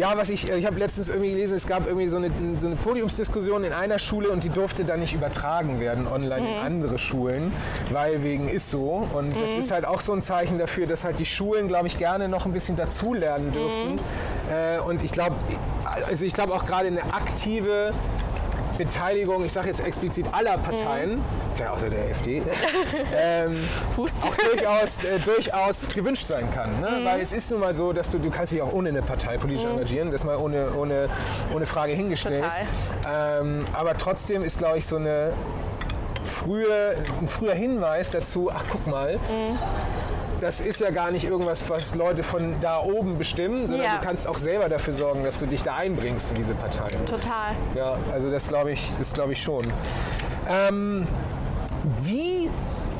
ja, 0.00 0.16
was 0.16 0.30
ich, 0.30 0.50
ich 0.50 0.64
habe 0.66 0.78
letztens 0.78 1.10
irgendwie 1.10 1.30
gelesen, 1.32 1.56
es 1.58 1.66
gab 1.66 1.86
irgendwie 1.86 2.08
so 2.08 2.16
eine, 2.16 2.30
so 2.56 2.66
eine 2.66 2.76
Podiumsdiskussion 2.76 3.64
in 3.64 3.72
einer 3.74 3.98
Schule 3.98 4.30
und 4.30 4.42
die 4.44 4.48
durfte 4.48 4.84
dann 4.84 5.00
nicht 5.00 5.12
übertragen 5.12 5.78
werden 5.78 6.06
online 6.06 6.40
Mhm. 6.40 6.46
in 6.48 6.54
andere 6.56 6.98
Schulen, 6.98 7.52
weil 7.90 8.22
wegen 8.22 8.48
ist 8.48 8.70
so. 8.70 9.06
Und 9.12 9.34
das 9.38 9.50
Mhm. 9.54 9.60
ist 9.60 9.70
halt 9.70 9.84
auch 9.84 10.00
so 10.00 10.14
ein 10.14 10.22
Zeichen 10.22 10.58
dafür, 10.58 10.86
dass 10.86 11.04
halt 11.04 11.18
die 11.18 11.26
Schulen, 11.26 11.68
glaube 11.68 11.86
ich, 11.86 11.98
gerne 11.98 12.28
noch 12.28 12.46
ein 12.46 12.52
bisschen 12.52 12.76
dazulernen 12.76 13.52
dürfen. 13.52 13.96
Mhm. 13.96 14.00
Äh, 14.50 14.78
und 14.80 15.02
ich 15.02 15.12
glaube, 15.12 15.36
also 16.08 16.24
ich 16.24 16.32
glaube 16.32 16.54
auch 16.54 16.64
gerade 16.64 16.86
eine 16.86 17.02
aktive 17.12 17.92
Beteiligung, 18.84 19.44
ich 19.44 19.52
sage 19.52 19.68
jetzt 19.68 19.84
explizit 19.84 20.32
aller 20.32 20.56
Parteien, 20.56 21.22
vielleicht 21.54 21.70
außer 21.70 21.90
der 21.90 22.04
AfD, 22.04 22.42
ähm, 23.14 23.68
auch 23.98 24.36
durchaus, 24.36 25.04
äh, 25.04 25.18
durchaus 25.18 25.90
gewünscht 25.90 26.24
sein 26.24 26.50
kann. 26.50 26.80
Ne? 26.80 27.02
Weil 27.04 27.20
es 27.20 27.34
ist 27.34 27.50
nun 27.50 27.60
mal 27.60 27.74
so, 27.74 27.92
dass 27.92 28.10
du, 28.10 28.18
du 28.18 28.30
kannst 28.30 28.52
dich 28.54 28.62
auch 28.62 28.72
ohne 28.72 28.88
eine 28.88 29.02
Partei 29.02 29.36
politisch 29.36 29.66
engagieren, 29.66 30.10
das 30.10 30.24
mal 30.24 30.36
ohne, 30.36 30.72
ohne, 30.72 31.10
ohne 31.54 31.66
Frage 31.66 31.92
hingestellt. 31.92 32.42
Ähm, 33.06 33.66
aber 33.74 33.98
trotzdem 33.98 34.42
ist, 34.42 34.56
glaube 34.56 34.78
ich, 34.78 34.86
so 34.86 34.96
eine 34.96 35.34
frühe, 36.22 36.96
ein 37.20 37.28
früher 37.28 37.54
Hinweis 37.54 38.12
dazu, 38.12 38.50
ach 38.50 38.64
guck 38.70 38.86
mal, 38.86 39.18
das 40.40 40.60
ist 40.60 40.80
ja 40.80 40.90
gar 40.90 41.10
nicht 41.10 41.24
irgendwas, 41.24 41.68
was 41.68 41.94
Leute 41.94 42.22
von 42.22 42.54
da 42.60 42.80
oben 42.82 43.18
bestimmen, 43.18 43.66
sondern 43.68 43.84
Ja. 43.86 43.96
du 43.98 44.04
kannst 44.04 44.26
auch 44.26 44.38
selber 44.38 44.68
dafür 44.68 44.92
sorgen, 44.92 45.22
dass 45.24 45.38
du 45.38 45.46
dich 45.46 45.62
da 45.62 45.76
einbringst 45.76 46.30
in 46.30 46.36
diese 46.36 46.54
Parteien. 46.54 47.04
Total. 47.06 47.54
Ja, 47.74 47.96
also 48.12 48.30
das 48.30 48.48
glaube 48.48 48.72
ich, 48.72 48.92
das 48.98 49.12
glaube 49.12 49.32
ich 49.32 49.42
schon. 49.42 49.64
Ähm, 50.48 51.06
wie, 52.02 52.50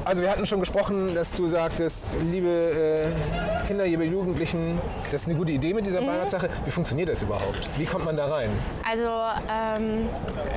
also 0.04 0.23
wir 0.23 0.30
hatten 0.30 0.47
schon 0.47 0.61
gesprochen, 0.61 1.14
dass 1.14 1.33
du 1.33 1.47
sagtest, 1.47 2.14
liebe 2.30 2.49
äh, 2.49 3.66
Kinder, 3.66 3.85
liebe 3.85 4.04
Jugendlichen, 4.04 4.80
das 5.11 5.23
ist 5.23 5.28
eine 5.28 5.37
gute 5.37 5.52
Idee 5.52 5.75
mit 5.75 5.87
dieser 5.87 6.00
Beiratssache. 6.00 6.49
Wie 6.64 6.71
funktioniert 6.71 7.09
das 7.09 7.23
überhaupt? 7.23 7.69
Wie 7.76 7.85
kommt 7.85 8.04
man 8.04 8.16
da 8.16 8.26
rein? 8.26 8.50
Also 8.88 9.09
ähm, 9.50 10.09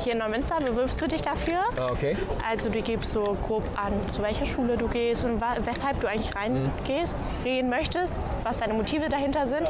hier 0.01 0.13
in 0.13 0.19
Neumünster 0.19 0.59
bewirbst 0.59 1.01
du 1.01 1.07
dich 1.07 1.21
dafür. 1.21 1.59
Ah, 1.77 1.87
okay. 1.91 2.15
Also 2.49 2.69
du 2.69 2.81
gibst 2.81 3.11
so 3.11 3.37
grob 3.45 3.63
an, 3.75 3.93
zu 4.09 4.21
welcher 4.21 4.45
Schule 4.45 4.77
du 4.77 4.87
gehst 4.87 5.23
und 5.23 5.41
weshalb 5.65 5.99
du 5.99 6.07
eigentlich 6.07 6.35
reingehst, 6.35 7.17
gehen 7.43 7.69
möchtest, 7.69 8.23
was 8.43 8.59
deine 8.59 8.73
Motive 8.73 9.09
dahinter 9.09 9.47
sind. 9.47 9.69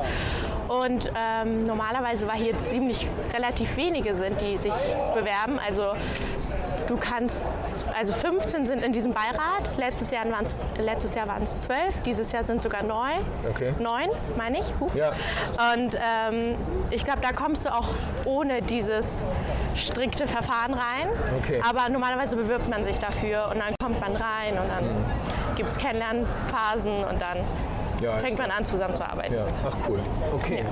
Und 0.67 1.11
ähm, 1.15 1.65
normalerweise, 1.65 2.27
weil 2.27 2.41
hier 2.41 2.57
ziemlich 2.57 3.05
relativ 3.33 3.75
wenige 3.75 4.15
sind, 4.15 4.41
die 4.41 4.55
sich 4.55 4.73
bewerben, 5.13 5.59
also 5.59 5.93
du 6.93 6.99
kannst, 6.99 7.45
also 7.97 8.13
15 8.13 8.65
sind 8.65 8.83
in 8.83 8.93
diesem 8.93 9.13
Beirat, 9.13 9.77
letztes 9.77 10.11
Jahr 10.11 10.29
waren 10.29 10.45
es 10.45 10.67
letztes 10.77 11.15
Jahr 11.15 11.27
waren 11.27 11.43
es 11.43 11.61
12, 11.61 12.01
dieses 12.05 12.31
Jahr 12.31 12.43
sind 12.43 12.61
sogar 12.61 12.83
neun. 12.83 13.25
Okay. 13.49 13.73
Neun, 13.79 14.09
meine 14.37 14.59
ich. 14.59 14.71
Huch. 14.79 14.93
Ja. 14.93 15.11
Und 15.73 15.95
ähm, 15.95 16.55
ich 16.91 17.03
glaube, 17.03 17.21
da 17.21 17.31
kommst 17.31 17.65
du 17.65 17.73
auch 17.73 17.89
ohne 18.25 18.61
dieses 18.61 19.23
strikte 19.75 20.27
Verfahren 20.27 20.73
rein. 20.73 21.09
Okay. 21.39 21.61
Aber 21.67 21.89
normalerweise 21.89 22.35
bewirbt 22.35 22.69
man 22.69 22.83
sich 22.83 22.99
dafür 22.99 23.49
und 23.51 23.59
dann 23.59 23.73
kommt 23.81 23.99
man 23.99 24.15
rein 24.15 24.53
und 24.53 24.69
dann 24.69 25.55
gibt 25.55 25.69
es 25.69 25.77
Kennenlernphasen 25.77 27.03
und 27.05 27.21
dann 27.21 27.37
Ja, 28.03 28.17
fängt 28.17 28.37
man 28.37 28.51
an 28.51 28.65
zusammenzuarbeiten. 28.65 29.33
Ja, 29.33 29.47
ach 29.65 29.75
cool. 29.87 29.99
Okay. 30.33 30.65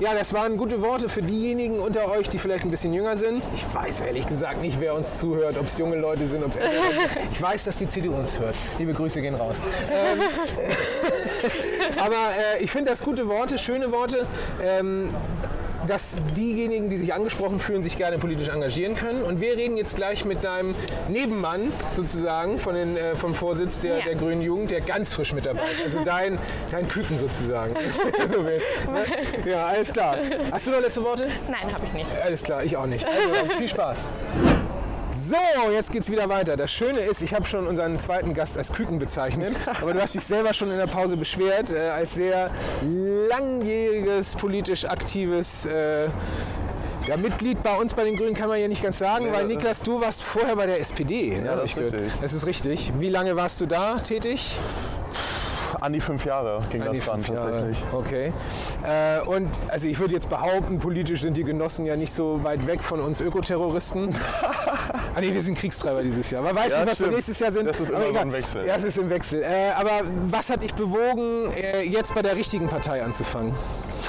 Ja, 0.00 0.14
das 0.14 0.34
waren 0.34 0.58
gute 0.58 0.82
Worte 0.82 1.08
für 1.08 1.22
diejenigen 1.22 1.78
unter 1.78 2.10
euch, 2.10 2.28
die 2.28 2.38
vielleicht 2.38 2.64
ein 2.64 2.70
bisschen 2.70 2.92
jünger 2.92 3.16
sind. 3.16 3.50
Ich 3.54 3.64
weiß 3.74 4.02
ehrlich 4.02 4.26
gesagt 4.26 4.60
nicht, 4.60 4.78
wer 4.78 4.94
uns 4.94 5.18
zuhört, 5.18 5.56
ob 5.56 5.66
es 5.66 5.78
junge 5.78 5.96
Leute 5.96 6.26
sind, 6.26 6.44
ob 6.44 6.50
es 6.50 6.56
ältere 6.56 6.76
Leute 6.76 7.14
sind. 7.14 7.32
Ich 7.32 7.40
weiß, 7.40 7.64
dass 7.64 7.78
die 7.78 7.88
CDU 7.88 8.14
uns 8.14 8.38
hört. 8.38 8.54
Liebe 8.78 8.92
Grüße 8.92 9.22
gehen 9.22 9.34
raus. 9.34 9.56
Ähm, 9.90 10.20
aber 11.98 12.14
äh, 12.14 12.62
ich 12.62 12.70
finde 12.70 12.90
das 12.90 13.02
gute 13.02 13.26
Worte, 13.26 13.56
schöne 13.56 13.90
Worte. 13.90 14.26
Ähm, 14.62 15.14
dass 15.86 16.16
diejenigen, 16.36 16.88
die 16.88 16.96
sich 16.98 17.12
angesprochen 17.14 17.58
fühlen, 17.58 17.82
sich 17.82 17.96
gerne 17.96 18.18
politisch 18.18 18.48
engagieren 18.48 18.94
können. 18.94 19.22
Und 19.22 19.40
wir 19.40 19.56
reden 19.56 19.76
jetzt 19.76 19.96
gleich 19.96 20.24
mit 20.24 20.44
deinem 20.44 20.74
Nebenmann 21.08 21.72
sozusagen 21.96 22.58
von 22.58 22.74
den, 22.74 22.96
äh, 22.96 23.16
vom 23.16 23.34
Vorsitz 23.34 23.80
der, 23.80 23.98
Ja. 23.98 24.04
der 24.04 24.14
Grünen 24.16 24.42
Jugend, 24.42 24.70
der 24.70 24.80
ganz 24.80 25.12
frisch 25.12 25.32
mit 25.32 25.46
dabei 25.46 25.70
ist. 25.72 25.82
Also 25.84 26.04
dein, 26.04 26.38
dein 26.70 26.88
Küken 26.88 27.18
sozusagen. 27.18 27.74
so 28.30 28.44
willst, 28.44 28.66
ne? 28.92 29.50
Ja, 29.50 29.66
alles 29.66 29.92
klar. 29.92 30.16
Hast 30.50 30.66
du 30.66 30.70
noch 30.70 30.80
letzte 30.80 31.02
Worte? 31.04 31.28
Nein, 31.48 31.72
habe 31.72 31.84
ich 31.86 31.92
nicht. 31.92 32.06
Alles 32.22 32.42
klar, 32.42 32.64
ich 32.64 32.76
auch 32.76 32.86
nicht. 32.86 33.04
Also, 33.06 33.56
viel 33.58 33.68
Spaß. 33.68 34.08
So, 35.18 35.70
jetzt 35.72 35.90
geht's 35.92 36.10
wieder 36.10 36.28
weiter. 36.28 36.56
Das 36.56 36.70
Schöne 36.70 37.00
ist, 37.00 37.22
ich 37.22 37.32
habe 37.32 37.44
schon 37.46 37.66
unseren 37.66 37.98
zweiten 37.98 38.34
Gast 38.34 38.58
als 38.58 38.72
Küken 38.72 38.98
bezeichnet, 38.98 39.56
aber 39.80 39.94
du 39.94 40.00
hast 40.00 40.14
dich 40.14 40.24
selber 40.24 40.52
schon 40.52 40.70
in 40.70 40.76
der 40.76 40.86
Pause 40.86 41.16
beschwert, 41.16 41.72
äh, 41.72 41.88
als 41.88 42.14
sehr 42.14 42.50
langjähriges, 42.82 44.36
politisch 44.36 44.84
aktives 44.84 45.64
äh, 45.66 46.08
ja, 47.06 47.16
Mitglied 47.16 47.62
bei 47.62 47.74
uns 47.76 47.94
bei 47.94 48.04
den 48.04 48.16
Grünen 48.16 48.34
kann 48.34 48.48
man 48.48 48.60
ja 48.60 48.68
nicht 48.68 48.82
ganz 48.82 48.98
sagen, 48.98 49.32
weil 49.32 49.46
Niklas, 49.46 49.82
du 49.82 50.00
warst 50.00 50.22
vorher 50.22 50.56
bei 50.56 50.66
der 50.66 50.80
SPD. 50.80 51.40
ne, 51.40 51.50
hab 51.50 51.60
das 51.60 51.70
ist 51.70 51.76
gehört. 51.76 51.94
richtig. 51.94 52.12
Das 52.20 52.32
ist 52.32 52.46
richtig. 52.46 52.92
Wie 52.98 53.08
lange 53.08 53.36
warst 53.36 53.60
du 53.60 53.66
da 53.66 53.96
tätig? 53.96 54.58
An 55.80 55.92
die 55.92 56.00
fünf 56.00 56.24
Jahre 56.24 56.60
ging 56.70 56.82
An 56.82 56.94
das 56.94 57.04
dann 57.04 57.22
fünf 57.22 57.28
Jahre. 57.38 57.50
tatsächlich. 57.52 57.84
Okay. 57.92 58.32
Äh, 58.86 59.20
und 59.26 59.48
also 59.68 59.86
ich 59.86 59.98
würde 59.98 60.14
jetzt 60.14 60.28
behaupten, 60.28 60.78
politisch 60.78 61.20
sind 61.22 61.36
die 61.36 61.44
Genossen 61.44 61.86
ja 61.86 61.96
nicht 61.96 62.12
so 62.12 62.42
weit 62.44 62.66
weg 62.66 62.82
von 62.82 63.00
uns 63.00 63.20
Ökoterroristen. 63.20 64.14
ah 65.14 65.20
nee, 65.20 65.32
wir 65.32 65.40
sind 65.42 65.56
Kriegstreiber 65.58 66.02
dieses 66.02 66.30
Jahr. 66.30 66.42
Man 66.42 66.54
weiß 66.56 66.72
Ja, 66.72 66.78
nicht, 66.80 66.90
was 66.92 66.98
wir 67.00 67.06
stimmt. 67.06 67.12
nächstes 67.14 67.38
Jahr 67.40 67.52
sind. 67.52 67.66
Das 67.66 67.80
ist 67.80 67.92
aber 67.92 68.04
immer 68.06 68.14
so 68.14 68.20
ein 68.20 68.32
Wechsel. 68.32 68.66
Ja, 68.66 68.74
es 68.76 68.82
ist 68.84 68.98
im 68.98 69.10
Wechsel. 69.10 69.42
Äh, 69.42 69.70
aber 69.76 70.00
was 70.28 70.50
hat 70.50 70.62
dich 70.62 70.74
bewogen, 70.74 71.50
äh, 71.52 71.82
jetzt 71.82 72.14
bei 72.14 72.22
der 72.22 72.36
richtigen 72.36 72.68
Partei 72.68 73.02
anzufangen? 73.02 73.54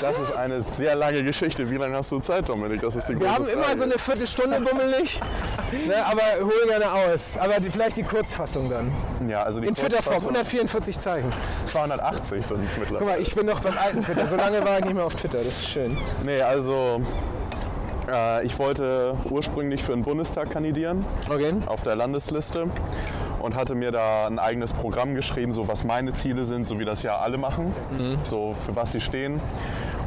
Das 0.01 0.17
ist 0.19 0.36
eine 0.36 0.62
sehr 0.62 0.95
lange 0.95 1.23
Geschichte. 1.23 1.69
Wie 1.71 1.75
lange 1.77 1.95
hast 1.97 2.12
du 2.12 2.19
Zeit, 2.19 2.47
Dominik? 2.49 2.81
Das 2.81 2.95
ist 2.95 3.10
die 3.10 3.19
Wir 3.19 3.33
haben 3.33 3.45
Frage. 3.45 3.57
immer 3.60 3.75
so 3.77 3.83
eine 3.83 3.97
Viertelstunde 3.97 4.60
bummelig, 4.62 5.19
ne, 5.88 5.95
aber 6.05 6.21
hol 6.45 6.67
gerne 6.67 6.91
aus. 6.91 7.38
Aber 7.38 7.60
die, 7.60 7.69
vielleicht 7.69 7.97
die 7.97 8.03
Kurzfassung 8.03 8.69
dann. 8.69 8.91
Ja, 9.27 9.43
also 9.43 9.60
die 9.60 9.67
In 9.67 9.73
Twitterform, 9.73 10.15
Kurzfassung- 10.15 10.36
144 10.36 10.99
Zeichen. 10.99 11.29
280 11.65 12.45
sind 12.45 12.63
es 12.63 12.71
Guck 12.75 12.79
mittlerweile. 12.81 13.05
mal, 13.17 13.21
ich 13.21 13.33
bin 13.36 13.45
noch 13.47 13.60
beim 13.60 13.77
alten 13.77 14.01
Twitter. 14.01 14.27
So 14.27 14.36
lange 14.36 14.63
war 14.63 14.77
ich 14.79 14.86
nicht 14.86 14.93
mehr 14.93 15.05
auf 15.05 15.15
Twitter. 15.15 15.39
Das 15.39 15.47
ist 15.47 15.67
schön. 15.69 15.97
Nee, 16.23 16.41
also 16.41 17.01
äh, 18.12 18.45
ich 18.45 18.57
wollte 18.60 19.15
ursprünglich 19.29 19.83
für 19.83 19.93
den 19.93 20.03
Bundestag 20.03 20.51
kandidieren 20.51 21.05
Okay. 21.29 21.53
auf 21.65 21.81
der 21.81 21.95
Landesliste 21.95 22.67
und 23.39 23.55
hatte 23.55 23.75
mir 23.75 23.91
da 23.91 24.27
ein 24.27 24.39
eigenes 24.39 24.73
Programm 24.73 25.13
geschrieben, 25.15 25.53
so 25.53 25.67
was 25.67 25.83
meine 25.83 26.13
Ziele 26.13 26.45
sind, 26.45 26.65
so 26.65 26.79
wie 26.79 26.86
das 26.86 27.03
ja 27.03 27.17
alle 27.17 27.38
machen, 27.38 27.73
so 28.23 28.55
für 28.65 28.75
was 28.75 28.91
sie 28.93 29.01
stehen. 29.01 29.39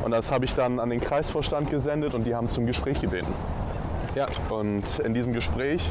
Und 0.03 0.13
das 0.13 0.31
habe 0.31 0.45
ich 0.45 0.55
dann 0.55 0.81
an 0.81 0.91
den 0.91 1.01
Kreisvorstand 1.01 1.71
gesendet 1.71 2.15
und 2.15 2.25
die 2.25 2.35
haben 2.35 2.49
zum 2.49 2.67
Gespräch 2.67 3.01
gebeten. 3.01 3.33
Ja. 4.15 4.27
Und 4.49 4.99
in 5.01 5.15
diesem 5.15 5.33
Gespräch 5.33 5.89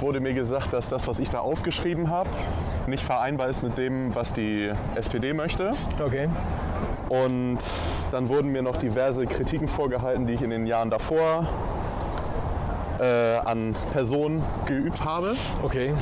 wurde 0.00 0.20
mir 0.20 0.34
gesagt, 0.34 0.72
dass 0.72 0.88
das, 0.88 1.06
was 1.06 1.20
ich 1.20 1.30
da 1.30 1.40
aufgeschrieben 1.40 2.10
habe, 2.10 2.30
nicht 2.86 3.04
vereinbar 3.04 3.48
ist 3.48 3.62
mit 3.62 3.78
dem, 3.78 4.14
was 4.14 4.32
die 4.32 4.70
SPD 4.94 5.32
möchte. 5.32 5.70
Okay. 6.04 6.28
Und 7.08 7.58
dann 8.10 8.28
wurden 8.28 8.50
mir 8.50 8.62
noch 8.62 8.76
diverse 8.76 9.24
Kritiken 9.26 9.68
vorgehalten, 9.68 10.26
die 10.26 10.34
ich 10.34 10.42
in 10.42 10.50
den 10.50 10.66
Jahren 10.66 10.90
davor 10.90 11.46
äh, 12.98 13.04
an 13.04 13.74
Personen 13.92 14.42
geübt 14.66 15.04
habe. 15.04 15.34
Okay. 15.62 15.94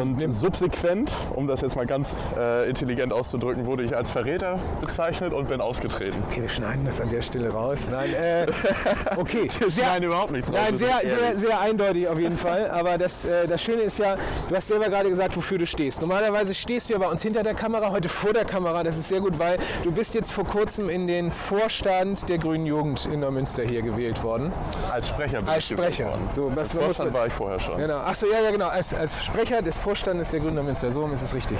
Und 0.00 0.34
subsequent, 0.34 1.12
um 1.34 1.46
das 1.46 1.60
jetzt 1.60 1.76
mal 1.76 1.86
ganz 1.86 2.16
äh, 2.36 2.68
intelligent 2.68 3.12
auszudrücken, 3.12 3.66
wurde 3.66 3.82
ich 3.82 3.94
als 3.94 4.10
Verräter 4.10 4.58
bezeichnet 4.80 5.34
und 5.34 5.48
bin 5.48 5.60
ausgetreten. 5.60 6.16
Okay, 6.30 6.42
wir 6.42 6.48
schneiden 6.48 6.86
das 6.86 7.00
an 7.00 7.10
der 7.10 7.20
Stelle 7.20 7.50
raus. 7.50 7.88
Nein, 7.90 8.14
äh, 8.14 8.46
okay. 9.16 9.48
Sehr, 9.68 9.86
Nein, 9.86 10.04
überhaupt 10.04 10.30
nichts 10.30 10.50
raus, 10.50 10.58
nein, 10.62 10.76
sehr, 10.76 11.00
sehr, 11.04 11.38
sehr 11.38 11.60
eindeutig 11.60 12.08
auf 12.08 12.18
jeden 12.18 12.36
Fall. 12.38 12.70
Aber 12.70 12.96
das, 12.96 13.24
äh, 13.24 13.46
das 13.46 13.62
Schöne 13.62 13.82
ist 13.82 13.98
ja, 13.98 14.16
du 14.48 14.56
hast 14.56 14.68
selber 14.68 14.88
gerade 14.88 15.10
gesagt, 15.10 15.36
wofür 15.36 15.58
du 15.58 15.66
stehst. 15.66 16.00
Normalerweise 16.00 16.54
stehst 16.54 16.88
du 16.88 16.94
ja 16.94 16.98
bei 16.98 17.08
uns 17.08 17.22
hinter 17.22 17.42
der 17.42 17.54
Kamera, 17.54 17.90
heute 17.90 18.08
vor 18.08 18.32
der 18.32 18.44
Kamera. 18.44 18.82
Das 18.82 18.96
ist 18.96 19.08
sehr 19.08 19.20
gut, 19.20 19.38
weil 19.38 19.58
du 19.84 19.92
bist 19.92 20.14
jetzt 20.14 20.32
vor 20.32 20.44
kurzem 20.44 20.88
in 20.88 21.06
den 21.06 21.30
Vorstand 21.30 22.28
der 22.28 22.38
Grünen 22.38 22.66
Jugend 22.66 23.06
in 23.12 23.20
Neumünster 23.20 23.64
hier 23.64 23.82
gewählt 23.82 24.22
worden. 24.22 24.52
Als 24.90 25.08
Sprecher 25.08 25.38
bin 25.38 25.48
Als 25.48 25.68
Sprecher. 25.68 26.12
So, 26.24 26.50
was, 26.54 26.74
Als 26.74 26.84
Vorstand 26.84 27.12
war 27.12 27.26
ich 27.26 27.32
vorher 27.32 27.58
schon. 27.58 27.76
Genau. 27.76 27.98
Achso, 27.98 28.26
ja, 28.26 28.40
ja, 28.40 28.50
genau. 28.50 28.68
Als, 28.68 28.94
als 28.94 29.22
Sprecher 29.24 29.62
des 29.62 29.78
Vorstandes 29.90 30.30
der 30.30 30.38
Grünen 30.38 30.64
Münster. 30.64 30.88
So 30.92 31.04
ist 31.08 31.20
es 31.20 31.34
richtig. 31.34 31.58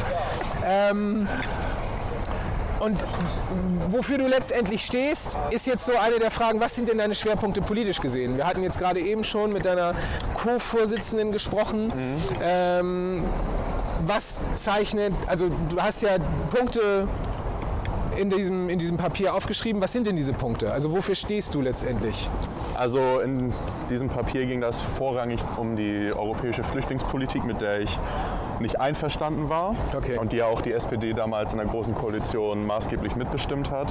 Ähm, 0.65 1.27
und 2.79 2.97
wofür 3.89 4.19
du 4.19 4.29
letztendlich 4.29 4.85
stehst, 4.85 5.37
ist 5.51 5.67
jetzt 5.67 5.85
so 5.85 5.97
eine 5.97 6.21
der 6.21 6.31
Fragen, 6.31 6.61
was 6.61 6.77
sind 6.77 6.89
denn 6.89 6.99
deine 6.99 7.17
Schwerpunkte 7.17 7.61
politisch 7.61 8.01
gesehen? 8.01 8.37
Wir 8.37 8.47
hatten 8.47 8.63
jetzt 8.63 8.79
gerade 8.79 9.01
eben 9.01 9.25
schon 9.25 9.53
mit 9.53 9.65
deiner 9.65 9.95
Co-Vorsitzenden 10.35 11.33
gesprochen. 11.33 11.93
Ähm, 12.41 13.25
was 14.07 14.45
zeichnet, 14.55 15.13
also 15.27 15.49
du 15.69 15.83
hast 15.83 16.03
ja 16.03 16.11
Punkte 16.51 17.09
in 18.17 18.31
diesem, 18.31 18.69
in 18.69 18.79
diesem 18.79 18.97
Papier 18.97 19.35
aufgeschrieben. 19.35 19.81
Was 19.83 19.93
sind 19.93 20.07
denn 20.07 20.17
diese 20.17 20.33
Punkte? 20.33 20.73
Also 20.73 20.93
wofür 20.93 21.15
stehst 21.15 21.55
du 21.55 21.61
letztendlich? 21.61 22.29
Also 22.75 23.21
in 23.21 23.53
diesem 23.91 24.09
Papier 24.09 24.47
ging 24.47 24.61
das 24.61 24.81
vorrangig 24.81 25.41
um 25.57 25.77
die 25.77 26.13
europäische 26.15 26.65
Flüchtlingspolitik, 26.65 27.45
mit 27.45 27.61
der 27.61 27.81
ich 27.81 27.99
nicht 28.61 28.79
einverstanden 28.81 29.49
war 29.49 29.75
Okay. 29.97 30.19
und 30.19 30.33
die 30.33 30.39
ja 30.39 30.47
auch 30.47 30.61
die 30.61 30.73
SPD 30.73 31.13
damals 31.15 31.53
in 31.53 31.59
der 31.59 31.67
Großen 31.67 31.95
Koalition 31.95 32.67
maßgeblich 32.67 33.17
mitbestimmt 33.17 33.71
hat. 33.71 33.89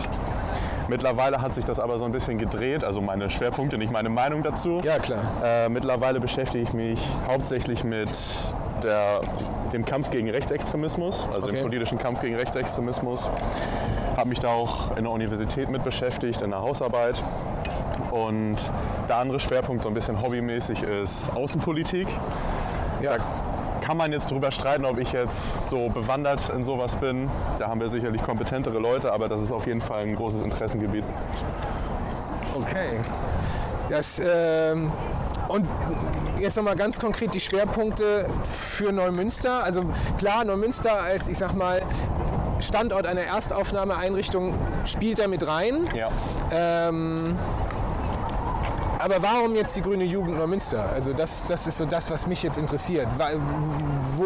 Mittlerweile 0.88 1.42
hat 1.42 1.54
sich 1.56 1.66
das 1.66 1.80
aber 1.80 1.98
so 2.00 2.06
ein 2.06 2.12
bisschen 2.12 2.38
gedreht, 2.38 2.84
also 2.84 3.00
meine 3.02 3.30
Schwerpunkte, 3.30 3.78
nicht 3.78 3.92
meine 3.92 4.10
Meinung 4.10 4.42
dazu. 4.44 4.80
Ja, 4.84 4.98
klar. 5.00 5.22
Äh, 5.44 5.70
mittlerweile 5.70 6.20
beschäftige 6.20 6.64
ich 6.64 6.74
mich 6.74 7.00
hauptsächlich 7.28 7.84
mit 7.84 8.10
der, 8.84 9.22
dem 9.74 9.86
Kampf 9.86 10.10
gegen 10.10 10.30
Rechtsextremismus, 10.30 11.28
also 11.34 11.48
Okay. 11.48 11.58
dem 11.58 11.62
politischen 11.62 11.98
Kampf 12.00 12.22
gegen 12.22 12.36
Rechtsextremismus. 12.36 13.30
Habe 14.20 14.28
mich 14.28 14.40
da 14.40 14.50
auch 14.50 14.98
in 14.98 15.06
der 15.06 15.14
Universität 15.14 15.70
mit 15.70 15.86
beschäftigt, 15.86 16.42
in 16.42 16.50
der 16.50 16.62
Hausarbeit. 16.62 17.24
Und 18.12 18.58
der 19.08 19.16
andere 19.16 19.40
Schwerpunkt, 19.40 19.84
so 19.84 19.88
ein 19.88 19.96
bisschen 19.96 20.22
hobbymäßig, 20.22 20.84
ist 20.84 21.34
Außenpolitik. 21.34 22.06
Ja. 23.02 23.16
Kann 23.80 23.96
man 23.96 24.12
jetzt 24.12 24.30
darüber 24.30 24.52
streiten, 24.52 24.84
ob 24.84 24.98
ich 24.98 25.14
jetzt 25.14 25.70
so 25.70 25.88
bewandert 25.88 26.50
in 26.50 26.66
sowas 26.66 26.98
bin. 26.98 27.30
Da 27.60 27.70
haben 27.70 27.80
wir 27.80 27.88
sicherlich 27.88 28.22
kompetentere 28.22 28.78
Leute, 28.78 29.14
aber 29.14 29.30
das 29.30 29.42
ist 29.42 29.54
auf 29.54 29.66
jeden 29.68 29.80
Fall 29.80 30.04
ein 30.04 30.18
großes 30.18 30.42
Interessengebiet. 30.42 31.06
Okay. 32.56 33.00
Das, 33.90 34.22
ähm, 34.22 34.92
und 35.48 35.66
jetzt 36.40 36.58
nochmal 36.58 36.76
ganz 36.76 37.00
konkret 37.00 37.34
die 37.34 37.40
Schwerpunkte 37.40 38.28
für 38.44 38.92
Neumünster. 38.92 39.64
Also 39.64 39.86
klar, 40.18 40.44
Neumünster 40.44 41.02
als, 41.02 41.30
ich 41.30 41.38
sag 41.38 41.56
mal, 41.56 41.82
Standort 42.60 43.06
einer 43.06 43.22
Erstaufnahmeeinrichtung 43.22 44.54
spielt 44.86 45.20
da 45.20 45.28
mit 45.28 45.46
rein. 45.48 45.88
Ja. 45.96 46.10
Ähm, 46.52 47.38
aber 49.00 49.22
warum 49.22 49.56
jetzt 49.56 49.78
die 49.78 49.82
Grüne 49.82 50.04
Jugend 50.04 50.38
Neumünster? 50.38 50.90
Also 50.90 51.14
das, 51.14 51.48
das 51.48 51.66
ist 51.68 51.78
so 51.78 51.86
das, 51.86 52.12
was 52.12 52.28
mich 52.28 52.44
jetzt 52.44 52.58
interessiert. 52.58 53.08
Wo, 54.18 54.26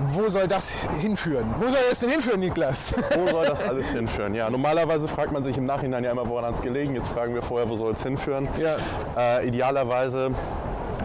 wo 0.00 0.28
soll 0.30 0.48
das 0.48 0.86
hinführen? 1.00 1.54
Wo 1.58 1.68
soll 1.68 1.80
das 1.90 2.00
denn 2.00 2.08
hinführen, 2.08 2.40
Niklas? 2.40 2.94
Wo 3.14 3.26
soll 3.26 3.44
das 3.44 3.62
alles 3.62 3.88
hinführen? 3.88 4.34
Ja, 4.34 4.48
normalerweise 4.48 5.06
fragt 5.06 5.32
man 5.32 5.44
sich 5.44 5.58
im 5.58 5.66
Nachhinein 5.66 6.02
ja 6.02 6.12
immer, 6.12 6.26
woran 6.26 6.54
es 6.54 6.62
gelegen. 6.62 6.94
Jetzt 6.94 7.08
fragen 7.08 7.34
wir 7.34 7.42
vorher, 7.42 7.68
wo 7.68 7.76
soll 7.76 7.92
es 7.92 8.02
hinführen? 8.02 8.48
Ja. 8.58 8.76
Äh, 9.18 9.48
idealerweise 9.48 10.30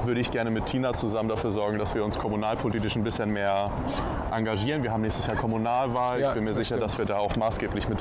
würde 0.09 0.21
ich 0.21 0.31
gerne 0.31 0.49
mit 0.49 0.65
Tina 0.65 0.91
zusammen 0.93 1.29
dafür 1.29 1.51
sorgen, 1.51 1.77
dass 1.77 1.93
wir 1.93 2.03
uns 2.03 2.17
kommunalpolitisch 2.17 2.95
ein 2.95 3.03
bisschen 3.03 3.29
mehr 3.31 3.69
engagieren. 4.35 4.81
Wir 4.81 4.91
haben 4.91 5.01
nächstes 5.01 5.27
Jahr 5.27 5.35
Kommunalwahl. 5.35 6.19
Ja, 6.19 6.29
ich 6.29 6.33
bin 6.33 6.43
mir 6.45 6.49
das 6.49 6.57
sicher, 6.57 6.75
stimmt. 6.75 6.83
dass 6.83 6.97
wir 6.97 7.05
da 7.05 7.17
auch 7.17 7.35
maßgeblich 7.35 7.87
mit 7.87 7.99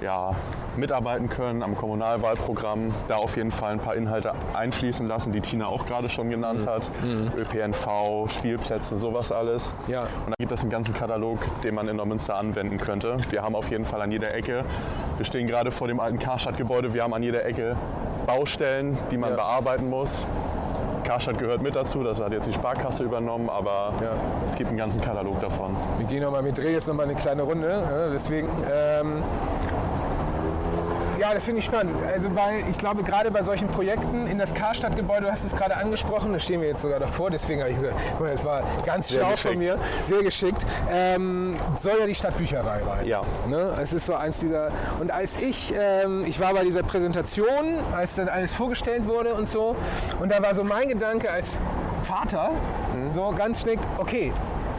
ja, 0.00 0.30
mitarbeiten 0.78 1.28
können 1.28 1.62
am 1.62 1.76
Kommunalwahlprogramm. 1.76 2.94
Da 3.06 3.16
auf 3.16 3.36
jeden 3.36 3.50
Fall 3.50 3.72
ein 3.72 3.80
paar 3.80 3.96
Inhalte 3.96 4.32
einfließen 4.54 5.06
lassen, 5.06 5.30
die 5.30 5.42
Tina 5.42 5.66
auch 5.66 5.84
gerade 5.84 6.08
schon 6.08 6.30
genannt 6.30 6.66
hat. 6.66 6.90
ÖPNV, 7.36 8.30
Spielplätze, 8.30 8.96
sowas 8.96 9.30
alles. 9.30 9.70
Mhm. 9.86 9.92
Ja. 9.92 10.02
Und 10.04 10.30
da 10.30 10.34
gibt 10.38 10.52
es 10.52 10.62
einen 10.62 10.70
ganzen 10.70 10.94
Katalog, 10.94 11.38
den 11.62 11.74
man 11.74 11.86
in 11.86 11.96
Neumünster 11.96 12.36
anwenden 12.36 12.78
könnte. 12.78 13.18
Wir 13.28 13.42
haben 13.42 13.54
auf 13.54 13.70
jeden 13.70 13.84
Fall 13.84 14.00
an 14.00 14.10
jeder 14.10 14.34
Ecke, 14.34 14.64
wir 15.18 15.26
stehen 15.26 15.46
gerade 15.46 15.70
vor 15.70 15.86
dem 15.86 16.00
alten 16.00 16.18
Karstadt-Gebäude, 16.18 16.94
wir 16.94 17.02
haben 17.02 17.12
an 17.12 17.22
jeder 17.22 17.44
Ecke 17.44 17.76
Baustellen, 18.26 18.96
die 19.10 19.18
man 19.18 19.30
Ja. 19.30 19.36
bearbeiten 19.36 19.90
muss. 19.90 20.24
Karstadt 21.10 21.38
gehört 21.38 21.60
mit 21.60 21.74
dazu, 21.74 22.04
das 22.04 22.20
hat 22.20 22.30
jetzt 22.30 22.46
die 22.46 22.52
Sparkasse 22.52 23.02
übernommen, 23.02 23.50
aber 23.50 23.92
Ja. 24.00 24.12
es 24.46 24.54
gibt 24.54 24.68
einen 24.68 24.78
ganzen 24.78 25.00
Katalog 25.00 25.40
davon. 25.40 25.74
Wir 25.98 26.06
gehen 26.06 26.22
nochmal, 26.22 26.44
wir 26.44 26.52
drehen 26.52 26.72
jetzt 26.74 26.86
nochmal 26.86 27.06
eine 27.06 27.16
kleine 27.16 27.42
Runde. 27.42 28.10
Deswegen. 28.14 28.48
Ähm, 28.72 29.24
ja, 31.20 31.34
das 31.34 31.44
finde 31.44 31.58
ich 31.58 31.66
spannend. 31.66 31.94
Also, 32.06 32.34
weil 32.34 32.64
ich 32.70 32.78
glaube, 32.78 33.02
gerade 33.02 33.30
bei 33.30 33.42
solchen 33.42 33.68
Projekten 33.68 34.26
in 34.26 34.38
das 34.38 34.54
Karstadt-Gebäude, 34.54 35.26
du 35.26 35.30
hast 35.30 35.44
es 35.44 35.54
gerade 35.54 35.76
angesprochen, 35.76 36.32
da 36.32 36.38
stehen 36.38 36.62
wir 36.62 36.68
jetzt 36.68 36.80
sogar 36.80 36.98
davor, 36.98 37.30
deswegen 37.30 37.60
habe 37.60 37.70
ich 37.70 37.76
gesagt, 37.76 37.94
das 38.18 38.44
war 38.44 38.62
ganz 38.86 39.08
Sehr 39.08 39.20
schlau 39.20 39.30
geschickt. 39.32 39.48
von 39.52 39.58
mir, 39.58 39.78
sehr 40.02 40.22
geschickt, 40.22 40.66
ähm, 40.90 41.54
soll 41.76 41.98
ja 42.00 42.06
die 42.06 42.14
Stadtbücherei 42.14 42.82
rein. 42.82 43.06
Ja. 43.06 43.20
Ne? 43.46 43.74
Es 43.80 43.92
ist 43.92 44.06
so 44.06 44.14
eins 44.14 44.38
dieser. 44.38 44.70
Und 44.98 45.10
als 45.10 45.36
ich, 45.40 45.74
ähm, 45.76 46.24
ich 46.26 46.40
war 46.40 46.54
bei 46.54 46.64
dieser 46.64 46.82
Präsentation, 46.82 47.80
als 47.94 48.14
dann 48.14 48.28
alles 48.28 48.54
vorgestellt 48.54 49.06
wurde 49.06 49.34
und 49.34 49.46
so, 49.46 49.76
und 50.20 50.32
da 50.32 50.42
war 50.42 50.54
so 50.54 50.64
mein 50.64 50.88
Gedanke 50.88 51.30
als 51.30 51.60
Vater, 52.02 52.50
so 53.10 53.32
ganz 53.36 53.60
schnick, 53.60 53.78
okay. 53.98 54.32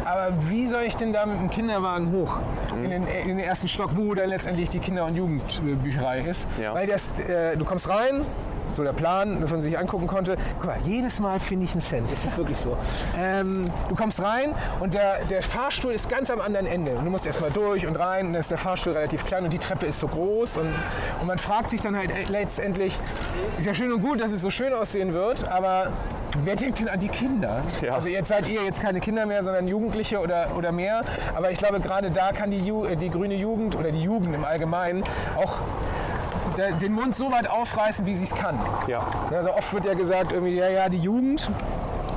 Aber 0.06 0.34
wie 0.50 0.68
soll 0.68 0.82
ich 0.82 0.96
denn 0.96 1.14
da 1.14 1.26
mit 1.26 1.40
dem 1.40 1.50
Kinderwagen 1.52 2.12
hoch 2.12 2.40
in, 2.78 2.90
den, 2.90 3.08
in 3.08 3.28
den 3.30 3.40
ersten 3.40 3.68
Stock, 3.68 3.92
wo 3.96 4.14
dann 4.14 4.30
letztendlich 4.30 4.70
die 4.70 4.80
Kinder- 4.80 5.06
und 5.06 5.16
Jugendbücherei 5.16 6.20
ist? 6.22 6.48
Ja. 6.62 6.74
Weil 6.74 6.88
das, 6.88 7.20
äh, 7.20 7.58
du 7.58 7.66
kommst 7.66 7.90
rein, 7.90 8.26
so 8.74 8.84
der 8.84 8.94
Plan, 8.94 9.42
dass 9.42 9.52
man 9.52 9.62
sich 9.62 9.78
angucken 9.78 10.08
konnte. 10.08 10.38
Guck 10.60 10.68
mal, 10.68 10.78
jedes 10.84 11.20
Mal 11.20 11.40
finde 11.40 11.66
ich 11.66 11.72
einen 11.72 11.82
Cent. 11.82 12.12
Das 12.12 12.26
ist 12.26 12.38
wirklich 12.38 12.58
so. 12.58 12.78
Ähm, 13.18 13.70
du 13.90 13.96
kommst 13.96 14.22
rein 14.22 14.54
und 14.80 14.94
der, 14.94 15.26
der 15.26 15.44
Fahrstuhl 15.44 15.92
ist 15.92 16.10
ganz 16.10 16.30
am 16.30 16.42
anderen 16.42 16.66
Ende. 16.66 16.92
Und 16.92 17.06
du 17.06 17.12
musst 17.12 17.26
erstmal 17.26 17.52
durch 17.52 17.86
und 17.86 17.96
rein 17.96 18.28
und 18.28 18.34
dann 18.34 18.40
ist 18.40 18.52
der 18.52 18.58
Fahrstuhl 18.58 18.94
relativ 18.94 19.26
klein 19.26 19.44
und 19.44 19.52
die 19.52 19.60
Treppe 19.60 19.86
ist 19.86 20.00
so 20.00 20.08
groß. 20.08 20.58
Und, 20.58 20.74
und 21.20 21.28
man 21.28 21.38
fragt 21.38 21.72
sich 21.72 21.82
dann 21.82 21.96
halt 21.98 22.12
letztendlich, 22.30 22.98
ist 23.60 23.66
ja 23.66 23.74
schön 23.74 23.92
und 23.92 24.02
gut, 24.02 24.20
dass 24.22 24.32
es 24.32 24.42
so 24.42 24.50
schön 24.50 24.74
aussehen 24.74 25.14
wird, 25.14 25.50
aber 25.50 25.92
wer 26.44 26.56
denkt 26.56 26.80
denn 26.80 26.90
an 26.90 27.00
die 27.00 27.08
Kinder? 27.08 27.62
Ja. 27.82 27.94
Also 27.94 28.08
jetzt 28.08 28.30
seid 28.30 28.48
ihr 28.48 28.64
jetzt 28.64 28.82
keine 28.82 29.00
Kinder 29.00 29.26
mehr, 29.26 29.44
sondern 29.44 29.68
Jugendliche 29.68 30.20
oder, 30.20 30.56
oder 30.56 30.72
mehr. 30.72 31.04
Aber 31.36 31.52
ich 31.52 31.58
glaube, 31.58 31.80
gerade 31.80 32.12
da 32.12 32.32
kann 32.32 32.52
die, 32.52 32.60
Ju 32.60 32.86
äh, 32.86 32.96
die 32.96 33.10
grüne 33.10 33.36
Jugend 33.36 33.76
oder 33.76 33.92
die 33.92 34.02
Jugend 34.02 34.36
im 34.36 34.46
Allgemeinen 34.46 35.04
auch 35.38 35.60
den 36.82 36.94
Mund 36.94 37.16
so 37.16 37.32
weit 37.32 37.50
aufreißen, 37.50 38.06
wie 38.06 38.14
sie 38.14 38.26
es 38.26 38.36
kann. 38.36 38.60
Ja. 38.88 39.08
Also 39.32 39.54
oft 39.54 39.74
wird 39.74 39.86
ja 39.86 39.94
gesagt, 39.94 40.34
irgendwie, 40.34 40.56
ja, 40.56 40.70
ja, 40.70 40.90
die 40.90 40.98
Jugend. 40.98 41.50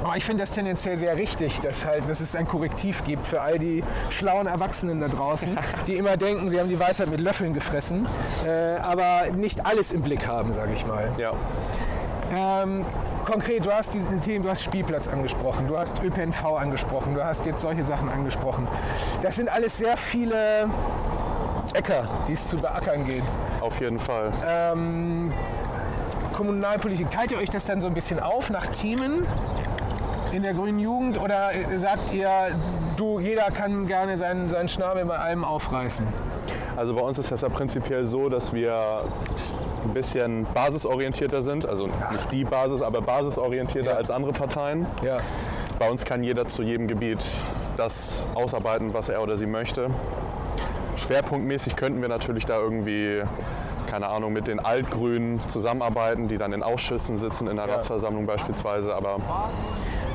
Aber 0.03 0.17
ich 0.19 0.25
finde 0.25 0.43
das 0.43 0.51
tendenziell 0.51 0.99
sehr 0.99 1.17
richtig, 1.17 1.61
dass, 1.61 1.87
halt, 1.87 2.07
dass 2.09 2.21
es 2.21 2.37
ein 2.37 2.47
Korrektiv 2.47 3.05
gibt 3.05 3.27
für 3.27 3.41
all 3.41 3.59
die 3.59 3.83
schlauen 4.11 4.47
Erwachsenen 4.47 5.01
da 5.01 5.09
draußen, 5.09 5.59
die 5.87 5.95
immer 5.95 6.19
denken, 6.19 6.51
sie 6.51 6.61
haben 6.61 6.69
die 6.69 6.79
Weisheit 6.79 7.09
mit 7.09 7.21
Löffeln 7.21 7.55
gefressen, 7.55 8.07
äh, 8.47 8.77
aber 8.83 9.33
nicht 9.35 9.65
alles 9.65 9.93
im 9.93 10.03
Blick 10.03 10.27
haben, 10.27 10.53
sage 10.53 10.75
ich 10.75 10.85
mal. 10.85 11.11
Ja. 11.17 11.33
Ähm, 12.35 12.85
konkret, 13.25 13.65
du 13.65 13.73
hast 13.73 13.95
diese 13.95 14.19
Themen, 14.21 14.45
du 14.45 14.51
hast 14.51 14.63
Spielplatz 14.63 15.09
angesprochen, 15.09 15.67
du 15.67 15.79
hast 15.79 16.03
ÖPNV 16.03 16.45
angesprochen, 16.45 17.15
du 17.15 17.25
hast 17.25 17.47
jetzt 17.47 17.61
solche 17.61 17.85
Sachen 17.85 18.09
angesprochen. 18.09 18.69
Das 19.23 19.37
sind 19.37 19.49
alles 19.49 19.79
sehr 19.79 19.97
viele 19.97 20.69
Äcker, 21.73 22.09
die 22.29 22.35
es 22.35 22.47
zu 22.49 22.57
beackern 22.57 23.05
geht. 23.05 23.25
Auf 23.61 23.81
jeden 23.81 23.99
Fall. 23.99 24.33
Ähm, 24.47 25.33
Kommunalpolitik, 26.35 27.11
teilt 27.11 27.33
ihr 27.33 27.39
euch 27.39 27.51
das 27.51 27.65
dann 27.65 27.81
so 27.81 27.87
ein 27.87 27.95
bisschen 27.95 28.21
auf 28.21 28.51
nach 28.51 28.67
Themen 28.67 29.27
in 30.33 30.43
der 30.43 30.53
grünen 30.53 30.79
Jugend 30.79 31.19
oder 31.19 31.51
sagt 31.79 32.13
ihr, 32.13 32.31
du, 32.97 33.21
jeder 33.21 33.51
kann 33.51 33.87
gerne 33.87 34.19
seinen, 34.19 34.51
seinen 34.51 34.69
Schnabel 34.69 35.05
bei 35.05 35.17
allem 35.17 35.45
aufreißen? 35.45 36.07
Also 36.77 36.95
bei 36.95 37.01
uns 37.01 37.19
ist 37.19 37.31
das 37.31 37.43
ja 37.43 37.49
prinzipiell 37.49 38.07
so, 38.07 38.29
dass 38.29 38.53
wir 38.53 39.03
ein 39.85 39.95
bisschen 39.95 40.47
basisorientierter 40.55 41.43
sind. 41.43 41.67
Also 41.69 41.87
nicht 41.87 42.33
die 42.33 42.45
Basis, 42.45 42.83
aber 42.83 43.01
basisorientierter 43.01 43.93
Ja. 43.93 43.97
als 43.97 44.11
andere 44.11 44.33
Parteien. 44.33 44.87
Ja. 45.03 45.19
Bei 45.79 45.91
uns 45.91 46.05
kann 46.05 46.23
jeder 46.25 46.47
zu 46.47 46.63
jedem 46.63 46.87
Gebiet 46.89 47.25
das 47.77 48.25
ausarbeiten, 48.35 48.95
was 48.95 49.09
er 49.09 49.23
oder 49.23 49.37
sie 49.37 49.47
möchte. 49.47 49.89
Schwerpunktmäßig 50.97 51.77
könnten 51.77 52.01
wir 52.01 52.09
natürlich 52.09 52.47
da 52.47 52.57
irgendwie, 52.59 53.23
keine 53.89 54.09
Ahnung, 54.09 54.33
mit 54.33 54.47
den 54.47 54.61
Altgrünen 54.61 55.41
zusammenarbeiten, 55.49 56.29
die 56.29 56.39
dann 56.39 56.53
in 56.53 56.63
Ausschüssen 56.63 57.19
sitzen, 57.19 57.49
in 57.49 57.57
der 57.57 57.67
Ja. 57.67 57.75
Ratsversammlung 57.75 58.27
beispielsweise. 58.27 58.95
Aber 58.95 59.19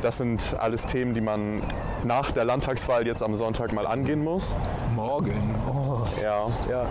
das 0.02 0.17
sind 0.17 0.56
alles 0.58 0.86
Themen, 0.86 1.13
die 1.13 1.22
man 1.22 1.62
nach 2.04 2.32
der 2.32 2.45
Landtagswahl 2.45 3.06
jetzt 3.06 3.22
am 3.22 3.36
Sonntag 3.36 3.74
mal 3.74 3.86
angehen 3.86 4.24
muss. 4.24 4.56
Morgen. 4.95 5.56
Oh. 5.67 6.04
Ja. 6.21 6.47
Ja. 6.69 6.88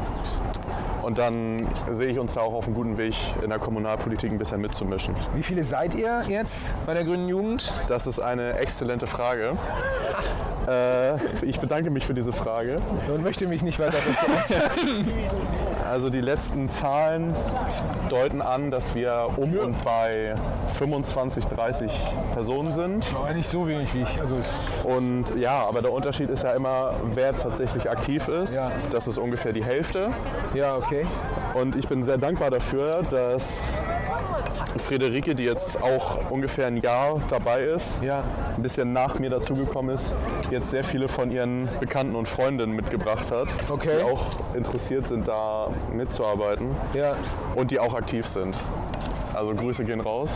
Und 1.02 1.18
dann 1.18 1.66
sehe 1.90 2.08
ich 2.08 2.18
uns 2.18 2.34
da 2.34 2.40
auch 2.42 2.52
auf 2.52 2.66
einem 2.66 2.74
guten 2.74 2.98
Weg, 2.98 3.14
in 3.42 3.50
der 3.50 3.58
Kommunalpolitik 3.58 4.30
ein 4.30 4.38
bisschen 4.38 4.61
mitzumischen. 4.61 5.14
Wie 5.34 5.42
viele 5.42 5.64
seid 5.64 5.94
ihr 5.94 6.22
jetzt 6.28 6.74
bei 6.87 6.94
der 6.94 7.04
grünen 7.04 7.28
Jugend? 7.28 7.72
Das 7.88 8.06
ist 8.06 8.18
eine 8.18 8.54
exzellente 8.58 9.06
Frage. 9.06 9.56
Äh, 10.68 11.16
ich 11.44 11.61
bedanke 11.61 11.90
mich 11.90 12.04
für 12.04 12.14
diese 12.14 12.32
Frage. 12.32 12.82
Und 13.06 13.22
möchte 13.22 13.46
mich 13.46 13.62
nicht 13.62 13.78
weiter 13.78 13.98
dazu 14.06 14.30
äußern. 14.30 15.08
Also 15.88 16.11
die 16.11 16.20
letzten 16.20 16.68
Zahlen 16.68 17.35
deuten 18.11 18.42
an, 18.42 18.70
dass 18.70 18.94
wir 18.94 19.31
um 19.37 19.57
und 19.59 19.83
bei 19.85 20.35
25, 20.74 21.46
30 21.46 21.90
Personen 22.35 22.72
sind. 22.72 23.07
Aber 23.14 23.33
nicht 23.33 23.48
so 23.48 23.66
wenig 23.66 23.94
wie 23.94 24.03
ich. 24.03 24.20
Also 24.20 24.37
Und 24.85 25.35
ja, 25.37 25.66
aber 25.66 25.81
der 25.81 25.92
Unterschied 25.92 26.29
ist 26.29 26.42
ja 26.42 26.53
immer, 26.53 26.92
wer 27.14 27.35
tatsächlich 27.35 27.88
aktiv 27.88 28.29
ist. 28.29 28.55
Ja. 28.55 28.70
Das 28.90 29.09
ist 29.09 29.16
ungefähr 29.16 29.55
die 29.55 29.64
Hälfte. 29.64 30.11
ja, 30.55 30.77
okay. 30.77 31.07
Und 31.55 31.74
ich 31.74 31.88
bin 31.88 32.05
sehr 32.05 32.18
dankbar 32.18 32.51
dafür, 32.51 33.03
dass 33.11 33.62
Friederike, 34.76 35.35
die 35.35 35.44
jetzt 35.44 35.83
auch 35.83 36.31
ungefähr 36.31 36.66
ein 36.66 36.76
Jahr 36.76 37.20
dabei 37.28 37.62
ist, 37.62 38.02
Ja. 38.02 38.24
ein 38.57 38.62
bisschen 38.62 38.92
nach 38.92 39.18
mir 39.18 39.31
dazugekommen 39.31 39.94
ist, 39.94 40.12
jetzt 40.50 40.70
sehr 40.70 40.85
viele 40.85 41.09
von 41.09 41.31
ihren 41.31 41.68
Bekannten 41.81 42.14
und 42.16 42.28
Freundinnen 42.28 42.74
mitgebracht 42.76 43.31
hat, 43.31 43.48
Okay. 43.70 43.98
die 44.00 44.04
auch 44.04 44.26
interessiert 44.54 45.09
sind, 45.09 45.26
da 45.28 45.68
mitzuarbeiten 45.92 46.76
Ja. 46.94 47.12
und 47.54 47.70
die 47.70 47.78
auch 47.78 47.94
aktiv 47.94 48.26
sind. 48.26 48.62
Also 49.35 49.54
Grüße 49.54 49.85
gehen 49.85 50.00
raus. 50.00 50.33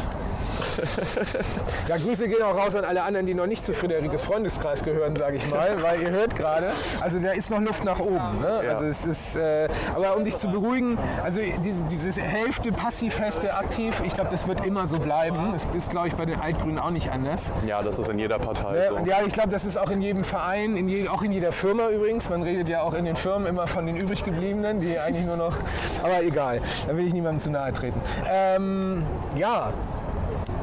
Ja, 1.88 1.96
Grüße 1.96 2.28
gehen 2.28 2.42
auch 2.42 2.56
raus 2.56 2.76
an 2.76 2.84
alle 2.84 3.02
anderen, 3.02 3.26
die 3.26 3.34
noch 3.34 3.46
nicht 3.46 3.64
zu 3.64 3.72
Friederikes 3.74 4.22
Freundeskreis 4.22 4.84
gehören, 4.84 5.16
sage 5.16 5.36
ich 5.36 5.50
mal, 5.50 5.82
weil 5.82 6.00
ihr 6.00 6.10
hört 6.10 6.36
gerade, 6.36 6.72
also 7.00 7.18
da 7.18 7.32
ist 7.32 7.50
noch 7.50 7.60
Luft 7.60 7.84
nach 7.84 7.98
oben. 7.98 8.40
Ne? 8.40 8.62
Also 8.68 8.84
es 8.84 9.04
ist, 9.04 9.36
äh, 9.36 9.68
aber 9.94 10.16
um 10.16 10.24
dich 10.24 10.36
zu 10.36 10.48
beruhigen, 10.48 10.98
also 11.22 11.40
diese, 11.64 11.84
diese 11.84 12.20
Hälfte 12.20 12.72
passiv, 12.72 13.18
Hälfte 13.18 13.54
aktiv, 13.54 14.00
ich 14.04 14.14
glaube, 14.14 14.30
das 14.30 14.46
wird 14.46 14.64
immer 14.64 14.86
so 14.86 14.98
bleiben. 14.98 15.52
Es 15.54 15.66
ist, 15.74 15.90
glaube 15.90 16.08
ich, 16.08 16.14
bei 16.14 16.24
den 16.24 16.40
Altgrünen 16.40 16.78
auch 16.78 16.90
nicht 16.90 17.10
anders. 17.10 17.52
Ja, 17.66 17.82
das 17.82 17.98
ist 17.98 18.08
in 18.08 18.18
jeder 18.18 18.38
Partei 18.38 18.76
Ja, 18.76 18.88
so. 18.88 18.96
und 18.96 19.06
ja, 19.06 19.16
ich 19.26 19.32
glaube, 19.32 19.50
das 19.50 19.64
ist 19.64 19.76
auch 19.76 19.90
in 19.90 20.00
jedem 20.02 20.24
Verein, 20.24 20.76
in 20.76 20.88
je, 20.88 21.08
auch 21.08 21.22
in 21.22 21.32
jeder 21.32 21.52
Firma 21.52 21.88
übrigens. 21.88 22.30
Man 22.30 22.42
redet 22.42 22.68
ja 22.68 22.82
auch 22.82 22.94
in 22.94 23.04
den 23.04 23.16
Firmen 23.16 23.46
immer 23.46 23.66
von 23.66 23.86
den 23.86 23.96
übriggebliebenen, 23.96 24.80
die 24.80 24.98
eigentlich 24.98 25.26
nur 25.26 25.36
noch. 25.36 25.56
Aber 26.02 26.22
egal, 26.22 26.60
da 26.86 26.96
will 26.96 27.06
ich 27.06 27.12
niemandem 27.12 27.40
zu 27.40 27.50
nahe 27.50 27.72
treten. 27.72 28.00
Ähm, 28.30 29.04
ja. 29.36 29.72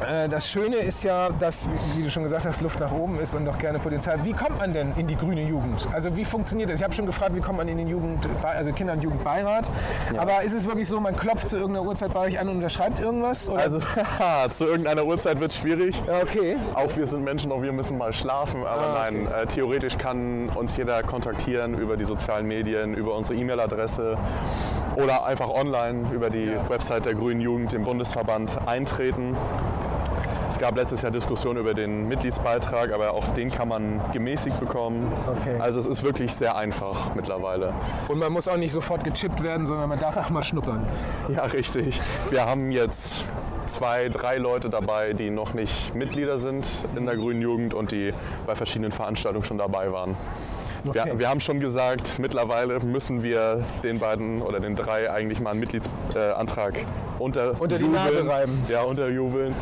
Äh, 0.02 0.28
Das 0.28 0.48
Schöne 0.48 0.76
ist 0.76 1.02
ja, 1.04 1.28
dass, 1.30 1.68
wie 1.96 2.02
du 2.02 2.10
schon 2.10 2.22
gesagt 2.22 2.46
hast, 2.46 2.60
Luft 2.60 2.80
nach 2.80 2.92
oben 2.92 3.18
ist 3.20 3.34
und 3.34 3.44
noch 3.44 3.58
gerne 3.58 3.78
Potenzial. 3.78 4.18
Wie 4.24 4.32
kommt 4.32 4.58
man 4.58 4.72
denn 4.72 4.92
in 4.96 5.06
die 5.06 5.16
grüne 5.16 5.42
Jugend? 5.42 5.86
Also 5.92 6.14
wie 6.16 6.24
funktioniert 6.24 6.70
das? 6.70 6.78
Ich 6.78 6.84
habe 6.84 6.94
schon 6.94 7.06
gefragt, 7.06 7.34
wie 7.34 7.40
kommt 7.40 7.58
man 7.58 7.68
in 7.68 7.78
den 7.78 7.88
Jugend, 7.88 8.26
also 8.42 8.72
Kinder- 8.72 8.92
und 8.94 9.02
Jugendbeirat. 9.02 9.70
Aber 10.16 10.42
ist 10.42 10.52
es 10.52 10.66
wirklich 10.66 10.88
so, 10.88 11.00
man 11.00 11.16
klopft 11.16 11.48
zu 11.48 11.56
irgendeiner 11.56 11.86
Uhrzeit 11.86 12.12
bei 12.12 12.20
euch 12.20 12.38
an 12.38 12.48
und 12.48 12.56
unterschreibt 12.56 13.00
irgendwas? 13.00 13.48
Oder? 13.48 13.60
Also, 13.60 13.78
zu 14.50 14.66
irgendeiner 14.66 15.04
Uhrzeit 15.04 15.40
wird 15.40 15.50
es 15.50 15.56
schwierig. 15.56 16.00
Ja, 16.06 16.18
okay. 16.22 16.56
Auch 16.74 16.96
wir 16.96 17.06
sind 17.06 17.22
Menschen, 17.24 17.52
auch 17.52 17.62
wir 17.62 17.72
müssen 17.72 17.98
mal 17.98 18.12
schlafen. 18.12 18.64
Aber 18.66 18.80
Ah, 18.80 19.06
okay. 19.06 19.24
nein, 19.26 19.42
äh, 19.42 19.46
theoretisch 19.46 19.98
kann 19.98 20.48
uns 20.50 20.76
jeder 20.76 21.02
kontaktieren 21.02 21.74
über 21.74 21.96
die 21.96 22.04
sozialen 22.04 22.46
Medien, 22.46 22.94
über 22.94 23.14
unsere 23.14 23.38
E-Mail-Adresse 23.38 24.16
oder 24.96 25.24
einfach 25.24 25.48
online 25.48 26.08
über 26.12 26.30
die 26.30 26.52
Website 26.68 27.06
der 27.06 27.14
Grünen 27.14 27.40
Jugend, 27.40 27.72
dem 27.72 27.84
Bundesverband, 27.84 28.58
eintreten. 28.66 29.36
Es 30.50 30.58
gab 30.58 30.76
letztes 30.76 31.02
Jahr 31.02 31.12
Diskussionen 31.12 31.60
über 31.60 31.74
den 31.74 32.08
Mitgliedsbeitrag, 32.08 32.92
aber 32.92 33.12
auch 33.12 33.24
den 33.34 33.52
kann 33.52 33.68
man 33.68 34.00
gemäßigt 34.12 34.58
bekommen. 34.58 35.12
Okay. 35.28 35.56
Also 35.60 35.78
es 35.78 35.86
ist 35.86 36.02
wirklich 36.02 36.34
sehr 36.34 36.56
einfach 36.56 37.14
mittlerweile. 37.14 37.72
Und 38.08 38.18
man 38.18 38.32
muss 38.32 38.48
auch 38.48 38.56
nicht 38.56 38.72
sofort 38.72 39.04
gechippt 39.04 39.44
werden, 39.44 39.64
sondern 39.64 39.88
man 39.88 40.00
darf 40.00 40.16
auch 40.16 40.28
mal 40.30 40.42
schnuppern. 40.42 40.84
Ja, 41.28 41.44
richtig. 41.44 42.00
Wir 42.30 42.46
haben 42.46 42.72
jetzt 42.72 43.24
zwei, 43.68 44.08
drei 44.08 44.38
Leute 44.38 44.70
dabei, 44.70 45.12
die 45.12 45.30
noch 45.30 45.54
nicht 45.54 45.94
Mitglieder 45.94 46.40
sind 46.40 46.66
in 46.96 47.06
der 47.06 47.14
Grünen 47.14 47.40
Jugend 47.40 47.72
und 47.72 47.92
die 47.92 48.12
bei 48.44 48.56
verschiedenen 48.56 48.90
Veranstaltungen 48.90 49.44
schon 49.44 49.58
dabei 49.58 49.92
waren. 49.92 50.16
Okay. 50.84 51.02
Wir, 51.04 51.18
wir 51.20 51.28
haben 51.28 51.40
schon 51.40 51.60
gesagt, 51.60 52.18
mittlerweile 52.18 52.80
müssen 52.80 53.22
wir 53.22 53.64
den 53.84 54.00
beiden 54.00 54.42
oder 54.42 54.58
den 54.58 54.74
drei 54.74 55.10
eigentlich 55.12 55.38
mal 55.38 55.50
einen 55.50 55.60
Mitgliedsantrag 55.60 56.84
unter, 57.18 57.60
Unter 57.60 57.78
die 57.78 57.86
Nase 57.86 58.26
reiben. 58.26 58.64
Ja, 58.66 58.82
unterjubeln, 58.82 59.54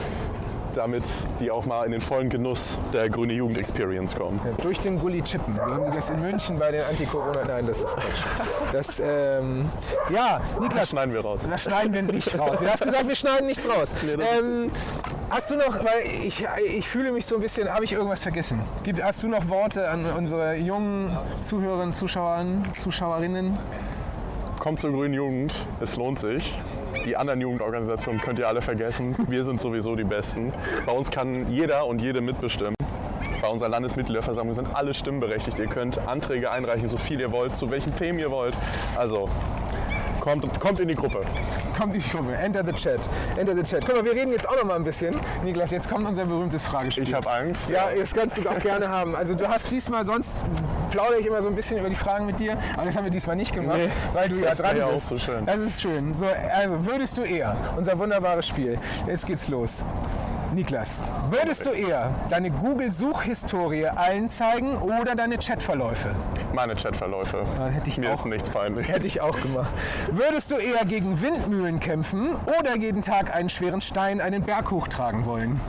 damit 0.75 1.03
die 1.41 1.51
auch 1.51 1.65
mal 1.67 1.85
in 1.85 1.93
den 1.93 2.01
vollen 2.01 2.29
Genuss 2.29 2.77
der 2.93 3.09
Grüne 3.09 3.33
Jugend 3.33 3.59
Experience 3.59 4.15
kommen. 4.15 4.41
Durch 4.63 4.81
den 4.81 4.99
Gully 4.99 5.23
chippen. 5.23 5.55
So 5.55 5.61
haben 5.63 5.85
sie 5.85 5.91
das 5.91 6.11
in 6.11 6.21
München 6.21 6.59
bei 6.59 6.71
den 6.71 6.83
Anti-Corona. 6.85 7.43
Nein, 7.47 7.67
das 7.67 7.79
ist 7.83 7.97
Quatsch. 7.97 8.23
Das, 8.73 9.01
ähm, 9.05 9.69
ja, 10.11 10.41
Das 10.55 10.61
Niklas, 10.61 10.91
schneiden 10.91 11.15
wir 11.15 11.21
raus. 11.21 11.41
das 11.49 11.63
schneiden 11.65 11.93
wir 11.93 12.03
nicht 12.03 12.39
raus. 12.39 12.59
Du 12.61 12.67
hast 12.67 12.83
gesagt, 12.83 13.09
wir 13.09 13.15
schneiden 13.15 13.47
nichts 13.47 13.69
raus. 13.69 13.95
Ähm, 14.05 14.71
hast 15.31 15.51
du 15.51 15.57
noch, 15.57 15.79
weil 15.79 16.07
ich, 16.25 16.47
ich 16.65 16.89
fühle 16.89 17.13
mich 17.13 17.27
so 17.27 17.37
ein 17.37 17.41
bisschen, 17.41 17.69
habe 17.73 17.85
ich 17.85 17.93
irgendwas 17.93 18.23
vergessen? 18.23 18.61
Gibt, 18.83 19.03
hast 19.03 19.23
du 19.23 19.29
noch 19.29 19.49
Worte 19.49 19.89
an 19.89 20.05
unsere 20.07 20.57
jungen 20.57 21.17
Zuhörerinnen, 21.43 21.93
Zuschauer, 21.95 22.45
Zuschauerinnen? 22.79 23.59
Kommt 24.59 24.81
zur 24.81 24.91
Grünen 24.91 25.15
Jugend, 25.15 25.55
es 25.81 25.97
lohnt 25.97 26.19
sich. 26.19 26.61
Die 27.05 27.17
anderen 27.17 27.41
Jugendorganisationen 27.41 28.21
könnt 28.21 28.39
ihr 28.39 28.49
alle 28.49 28.63
vergessen. 28.63 29.17
Wir 29.29 29.45
sind 29.45 29.61
sowieso 29.61 29.97
die 29.97 30.05
Besten. 30.05 30.53
Bei 30.87 30.93
uns 30.93 31.11
kann 31.11 31.51
jeder 31.51 31.87
und 31.87 32.01
jede 32.01 32.21
mitbestimmen. 32.21 32.75
Bei 33.41 33.49
unserer 33.49 33.69
Landesmitgliederversammlung 33.69 34.55
sind 34.55 34.75
alle 34.75 34.95
stimmberechtigt. 34.95 35.59
Ihr 35.59 35.69
könnt 35.69 35.99
Anträge 36.07 36.51
einreichen, 36.51 36.89
so 36.89 36.97
viel 36.97 37.21
ihr 37.21 37.33
wollt, 37.33 37.57
zu 37.57 37.71
welchen 37.71 37.95
Themen 37.95 38.19
ihr 38.19 38.31
wollt. 38.31 38.57
Also 38.97 39.29
kommt, 40.29 40.61
kommt 40.61 40.81
in 40.81 40.89
die 40.89 40.95
Gruppe. 40.95 41.23
Kommt 41.79 41.95
in 41.95 42.01
die 42.03 42.09
Gruppe. 42.11 42.35
Enter 42.35 42.65
the 42.65 42.73
chat. 42.73 43.09
Enter 43.37 43.55
the 43.55 43.63
chat. 43.63 43.85
Guck 43.87 43.97
mal, 43.97 44.05
wir 44.05 44.13
reden 44.13 44.33
jetzt 44.33 44.49
auch 44.49 44.57
noch 44.57 44.65
mal 44.65 44.77
ein 44.77 44.85
bisschen. 44.85 45.17
Niklas, 45.45 45.71
jetzt 45.71 45.89
kommt 45.89 46.07
unser 46.07 46.25
berühmtes 46.27 46.65
Fragespiel. 46.65 47.05
Ich 47.05 47.15
habe 47.15 47.31
Angst. 47.31 47.71
Ja, 47.71 47.89
das 47.97 48.15
kannst 48.15 48.39
du 48.39 48.49
auch 48.49 48.59
gerne 48.61 48.89
haben. 48.89 49.15
Also 49.17 49.35
du 49.35 49.49
hast 49.49 49.71
diesmal, 49.71 50.05
sonst 50.05 50.45
plaudere 50.91 51.19
ich 51.21 51.27
immer 51.27 51.41
so 51.43 51.49
ein 51.49 51.55
bisschen 51.55 51.79
über 51.79 51.89
die 51.89 51.95
Fragen 51.97 52.27
mit 52.27 52.41
dir, 52.41 52.59
aber 52.77 52.87
das 52.87 52.97
haben 52.97 53.05
wir 53.05 53.11
diesmal 53.11 53.37
nicht 53.37 53.53
gemacht, 53.55 53.79
Nee, 53.79 53.91
weil 54.13 54.29
du 54.29 54.37
ja 54.37 54.55
dran 54.55 54.77
ja 54.77 54.87
bist. 54.89 55.09
so 55.09 55.19
schön. 55.19 55.45
Das 55.47 55.59
ist 55.59 55.81
schön. 55.83 56.15
So, 56.15 56.27
also 56.27 56.85
würdest 56.87 57.17
du 57.19 57.23
eher, 57.23 57.57
unser 57.77 57.99
wunderbares 57.99 58.47
Spiel, 58.47 58.79
jetzt 59.07 59.27
geht's 59.27 59.49
los. 59.49 59.85
Niklas, 60.55 61.03
würdest 61.29 61.67
du 61.67 61.71
eher 61.71 62.11
deine 62.31 62.51
Google-Suchhistorie 62.51 63.87
allen 63.87 64.31
zeigen 64.31 64.77
oder 64.79 65.15
deine 65.15 65.37
Chatverläufe? 65.39 66.15
Meine 66.55 66.75
Chatverläufe. 66.75 67.45
Ja, 67.59 67.67
hätte 67.67 67.91
ich 67.91 67.99
Mir 67.99 68.09
auch. 68.11 68.15
ist 68.15 68.25
nichts 68.25 68.49
peinlich. 68.49 68.89
Hätte 68.89 69.07
ich 69.07 69.21
auch 69.21 69.39
gemacht. 69.39 69.73
Würdest 70.11 70.51
du 70.51 70.57
eher 70.57 70.85
gegen 70.87 71.21
Windmühlen 71.21 71.81
kämpfen 71.81 72.31
oder 72.59 72.77
jeden 72.77 73.03
Tag 73.03 73.35
einen 73.35 73.51
schweren 73.51 73.83
Stein 73.83 74.23
einen 74.23 74.43
Berg 74.43 74.71
hochtragen 74.71 75.27
wollen? 75.27 75.61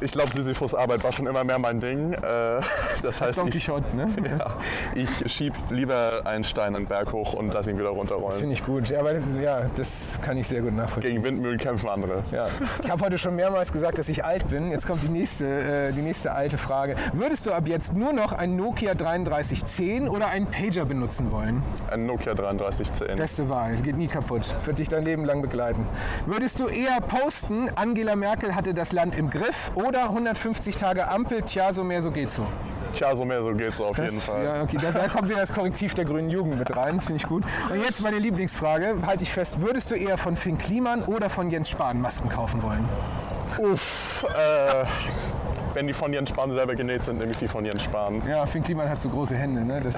Ich 0.00 0.12
glaube, 0.12 0.30
Sisyphus 0.30 0.74
Arbeit 0.74 1.02
war 1.02 1.12
schon 1.12 1.26
immer 1.26 1.44
mehr 1.44 1.58
mein 1.58 1.80
Ding. 1.80 2.12
Äh, 2.12 2.60
Das 3.02 3.20
heißt, 3.20 3.38
Don 3.38 3.46
ich, 3.46 3.54
Quixote, 3.54 3.96
ne? 3.96 4.08
ja, 4.38 4.56
ich 4.94 5.32
schieb 5.32 5.54
lieber 5.70 6.22
einen 6.24 6.42
Stein 6.44 6.74
einen 6.74 6.86
Berg 6.86 7.12
hoch 7.12 7.32
und 7.32 7.52
lass 7.54 7.66
ihn 7.66 7.78
wieder 7.78 7.90
runterrollen. 7.90 8.38
Finde 8.38 8.54
ich 8.54 8.64
gut. 8.64 8.88
Ja, 8.88 9.00
aber 9.00 9.14
das, 9.14 9.26
ist, 9.28 9.40
ja, 9.40 9.62
das 9.74 10.18
kann 10.20 10.36
ich 10.36 10.48
sehr 10.48 10.62
gut 10.62 10.74
nachvollziehen. 10.74 11.12
Gegen 11.12 11.24
Windmühlen 11.24 11.58
kämpfen 11.58 11.88
andere. 11.88 12.24
Ja. 12.32 12.48
Ich 12.82 12.90
habe 12.90 13.04
heute 13.04 13.18
schon 13.18 13.36
mehrmals 13.36 13.72
gesagt, 13.72 13.98
dass 13.98 14.08
ich 14.08 14.24
alt 14.24 14.48
bin. 14.48 14.70
Jetzt 14.70 14.86
kommt 14.86 15.02
die 15.02 15.08
nächste, 15.08 15.46
äh, 15.46 15.92
die 15.92 16.02
nächste 16.02 16.32
alte 16.32 16.58
Frage. 16.58 16.96
Würdest 17.12 17.46
du 17.46 17.52
ab 17.52 17.68
jetzt 17.68 17.94
nur 17.94 18.12
noch 18.12 18.32
ein 18.32 18.56
Nokia 18.56 18.94
3310 18.94 20.08
oder 20.08 20.28
einen 20.28 20.46
Pager 20.46 20.84
benutzen 20.84 21.30
wollen? 21.30 21.62
Ein 21.90 22.06
Nokia 22.06 22.34
3310. 22.34 23.16
Beste 23.16 23.48
Wahl, 23.48 23.76
geht 23.76 23.96
nie 23.96 24.08
kaputt. 24.08 24.54
Wird 24.64 24.78
dich 24.80 24.88
dein 24.88 25.04
Leben 25.04 25.24
lang 25.24 25.40
begleiten. 25.40 25.86
Würdest 26.26 26.58
du 26.58 26.66
eher 26.66 27.00
posten, 27.00 27.68
Angela 27.76 28.16
Merkel 28.16 28.54
hatte 28.54 28.74
das 28.74 28.92
Land 28.92 29.16
im 29.16 29.30
Griff 29.30 29.70
oder 29.74 29.87
150 29.96 30.76
Tage 30.76 31.08
Ampel, 31.08 31.42
tja, 31.42 31.72
so 31.72 31.82
mehr, 31.84 32.02
so 32.02 32.10
geht's 32.10 32.36
so? 32.36 32.46
Tja, 32.94 33.14
so 33.14 33.24
mehr 33.24 33.42
so 33.42 33.52
geht's 33.54 33.80
auf 33.80 33.96
jeden 33.98 34.14
Das, 34.16 34.24
Fall. 34.24 34.44
ja, 34.44 34.62
okay, 34.62 34.78
das, 34.80 34.94
da 34.94 35.08
kommt 35.08 35.28
wieder 35.28 35.40
das 35.40 35.52
Korrektiv 35.52 35.94
der 35.94 36.04
Grünen 36.04 36.30
Jugend 36.30 36.58
mit 36.58 36.74
rein, 36.76 36.96
das 36.96 37.06
finde 37.06 37.22
ich 37.22 37.28
gut. 37.28 37.44
Und 37.70 37.82
jetzt 37.84 38.02
meine 38.02 38.18
Lieblingsfrage, 38.18 38.96
halte 39.06 39.24
ich 39.24 39.32
fest, 39.32 39.60
würdest 39.60 39.90
du 39.90 39.94
eher 39.94 40.16
von 40.18 40.36
Finn 40.36 40.58
Kliman 40.58 41.02
oder 41.02 41.28
von 41.30 41.50
Jens 41.50 41.68
Spahn 41.70 42.00
Masken 42.00 42.28
kaufen 42.28 42.62
wollen? 42.62 42.88
Uff, 43.58 44.24
äh, 44.36 44.84
wenn 45.74 45.86
die 45.86 45.92
von 45.92 46.12
Jens 46.12 46.30
Spahn 46.30 46.52
selber 46.52 46.74
genäht 46.74 47.04
sind, 47.04 47.18
nehme 47.18 47.32
ich 47.32 47.38
die 47.38 47.48
von 47.48 47.64
Jens 47.64 47.82
Spahn. 47.82 48.22
Ja, 48.28 48.46
Finn 48.46 48.62
Kliman 48.62 48.88
hat 48.88 49.00
so 49.00 49.08
große 49.08 49.36
Hände, 49.36 49.64
ne? 49.64 49.80
Das, 49.80 49.94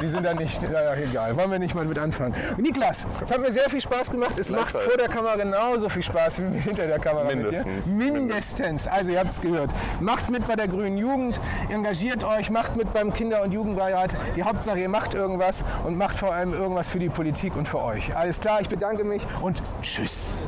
die 0.00 0.08
sind 0.08 0.24
da 0.24 0.34
nicht, 0.34 0.62
ja, 0.62 0.94
egal. 0.94 1.36
Wollen 1.36 1.50
wir 1.50 1.58
nicht 1.58 1.74
mal 1.74 1.84
mit 1.84 1.98
anfangen. 1.98 2.34
Niklas, 2.56 3.06
es 3.24 3.30
hat 3.30 3.40
mir 3.40 3.52
sehr 3.52 3.68
viel 3.70 3.80
Spaß 3.80 4.10
gemacht. 4.10 4.38
Es 4.38 4.50
macht 4.50 4.72
vor 4.72 4.96
der 4.98 5.08
Kamera 5.08 5.36
genauso 5.36 5.88
viel 5.88 6.02
Spaß 6.02 6.42
wie 6.42 6.58
hinter 6.58 6.86
der 6.86 6.98
Kamera 6.98 7.24
Mindestens. 7.24 7.86
mit 7.86 8.00
dir. 8.00 8.12
Mindestens. 8.12 8.86
Also 8.86 9.10
ihr 9.10 9.18
habt 9.18 9.30
es 9.30 9.40
gehört. 9.40 9.70
Macht 10.00 10.30
mit 10.30 10.46
bei 10.46 10.56
der 10.56 10.68
Grünen 10.68 10.98
Jugend, 10.98 11.40
engagiert 11.68 12.24
euch, 12.24 12.50
macht 12.50 12.76
mit 12.76 12.92
beim 12.92 13.12
Kinder- 13.12 13.42
und 13.42 13.52
Jugendbeirat. 13.52 14.16
Die 14.36 14.42
Hauptsache, 14.42 14.78
ihr 14.78 14.88
macht 14.88 15.14
irgendwas 15.14 15.64
und 15.86 15.96
macht 15.96 16.16
vor 16.16 16.32
allem 16.32 16.52
irgendwas 16.52 16.88
für 16.88 16.98
die 16.98 17.08
Politik 17.08 17.56
und 17.56 17.66
für 17.66 17.82
euch. 17.82 18.16
Alles 18.16 18.40
klar, 18.40 18.60
ich 18.60 18.68
bedanke 18.68 19.04
mich 19.04 19.26
und 19.42 19.62
tschüss. 19.82 20.38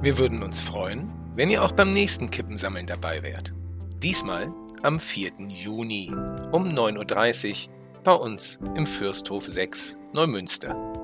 Wir 0.00 0.18
würden 0.18 0.42
uns 0.42 0.60
freuen, 0.60 1.10
wenn 1.34 1.50
ihr 1.50 1.62
auch 1.62 1.72
beim 1.72 1.90
nächsten 1.90 2.30
Kippensammeln 2.30 2.86
dabei 2.86 3.22
wärt. 3.22 3.52
Diesmal 4.02 4.52
am 4.82 5.00
4. 5.00 5.32
Juni 5.48 6.10
um 6.52 6.68
9.30 6.68 7.68
Uhr 7.68 7.74
bei 8.04 8.14
uns 8.14 8.58
im 8.74 8.86
Fürsthof 8.86 9.46
6 9.46 9.96
Neumünster. 10.12 11.03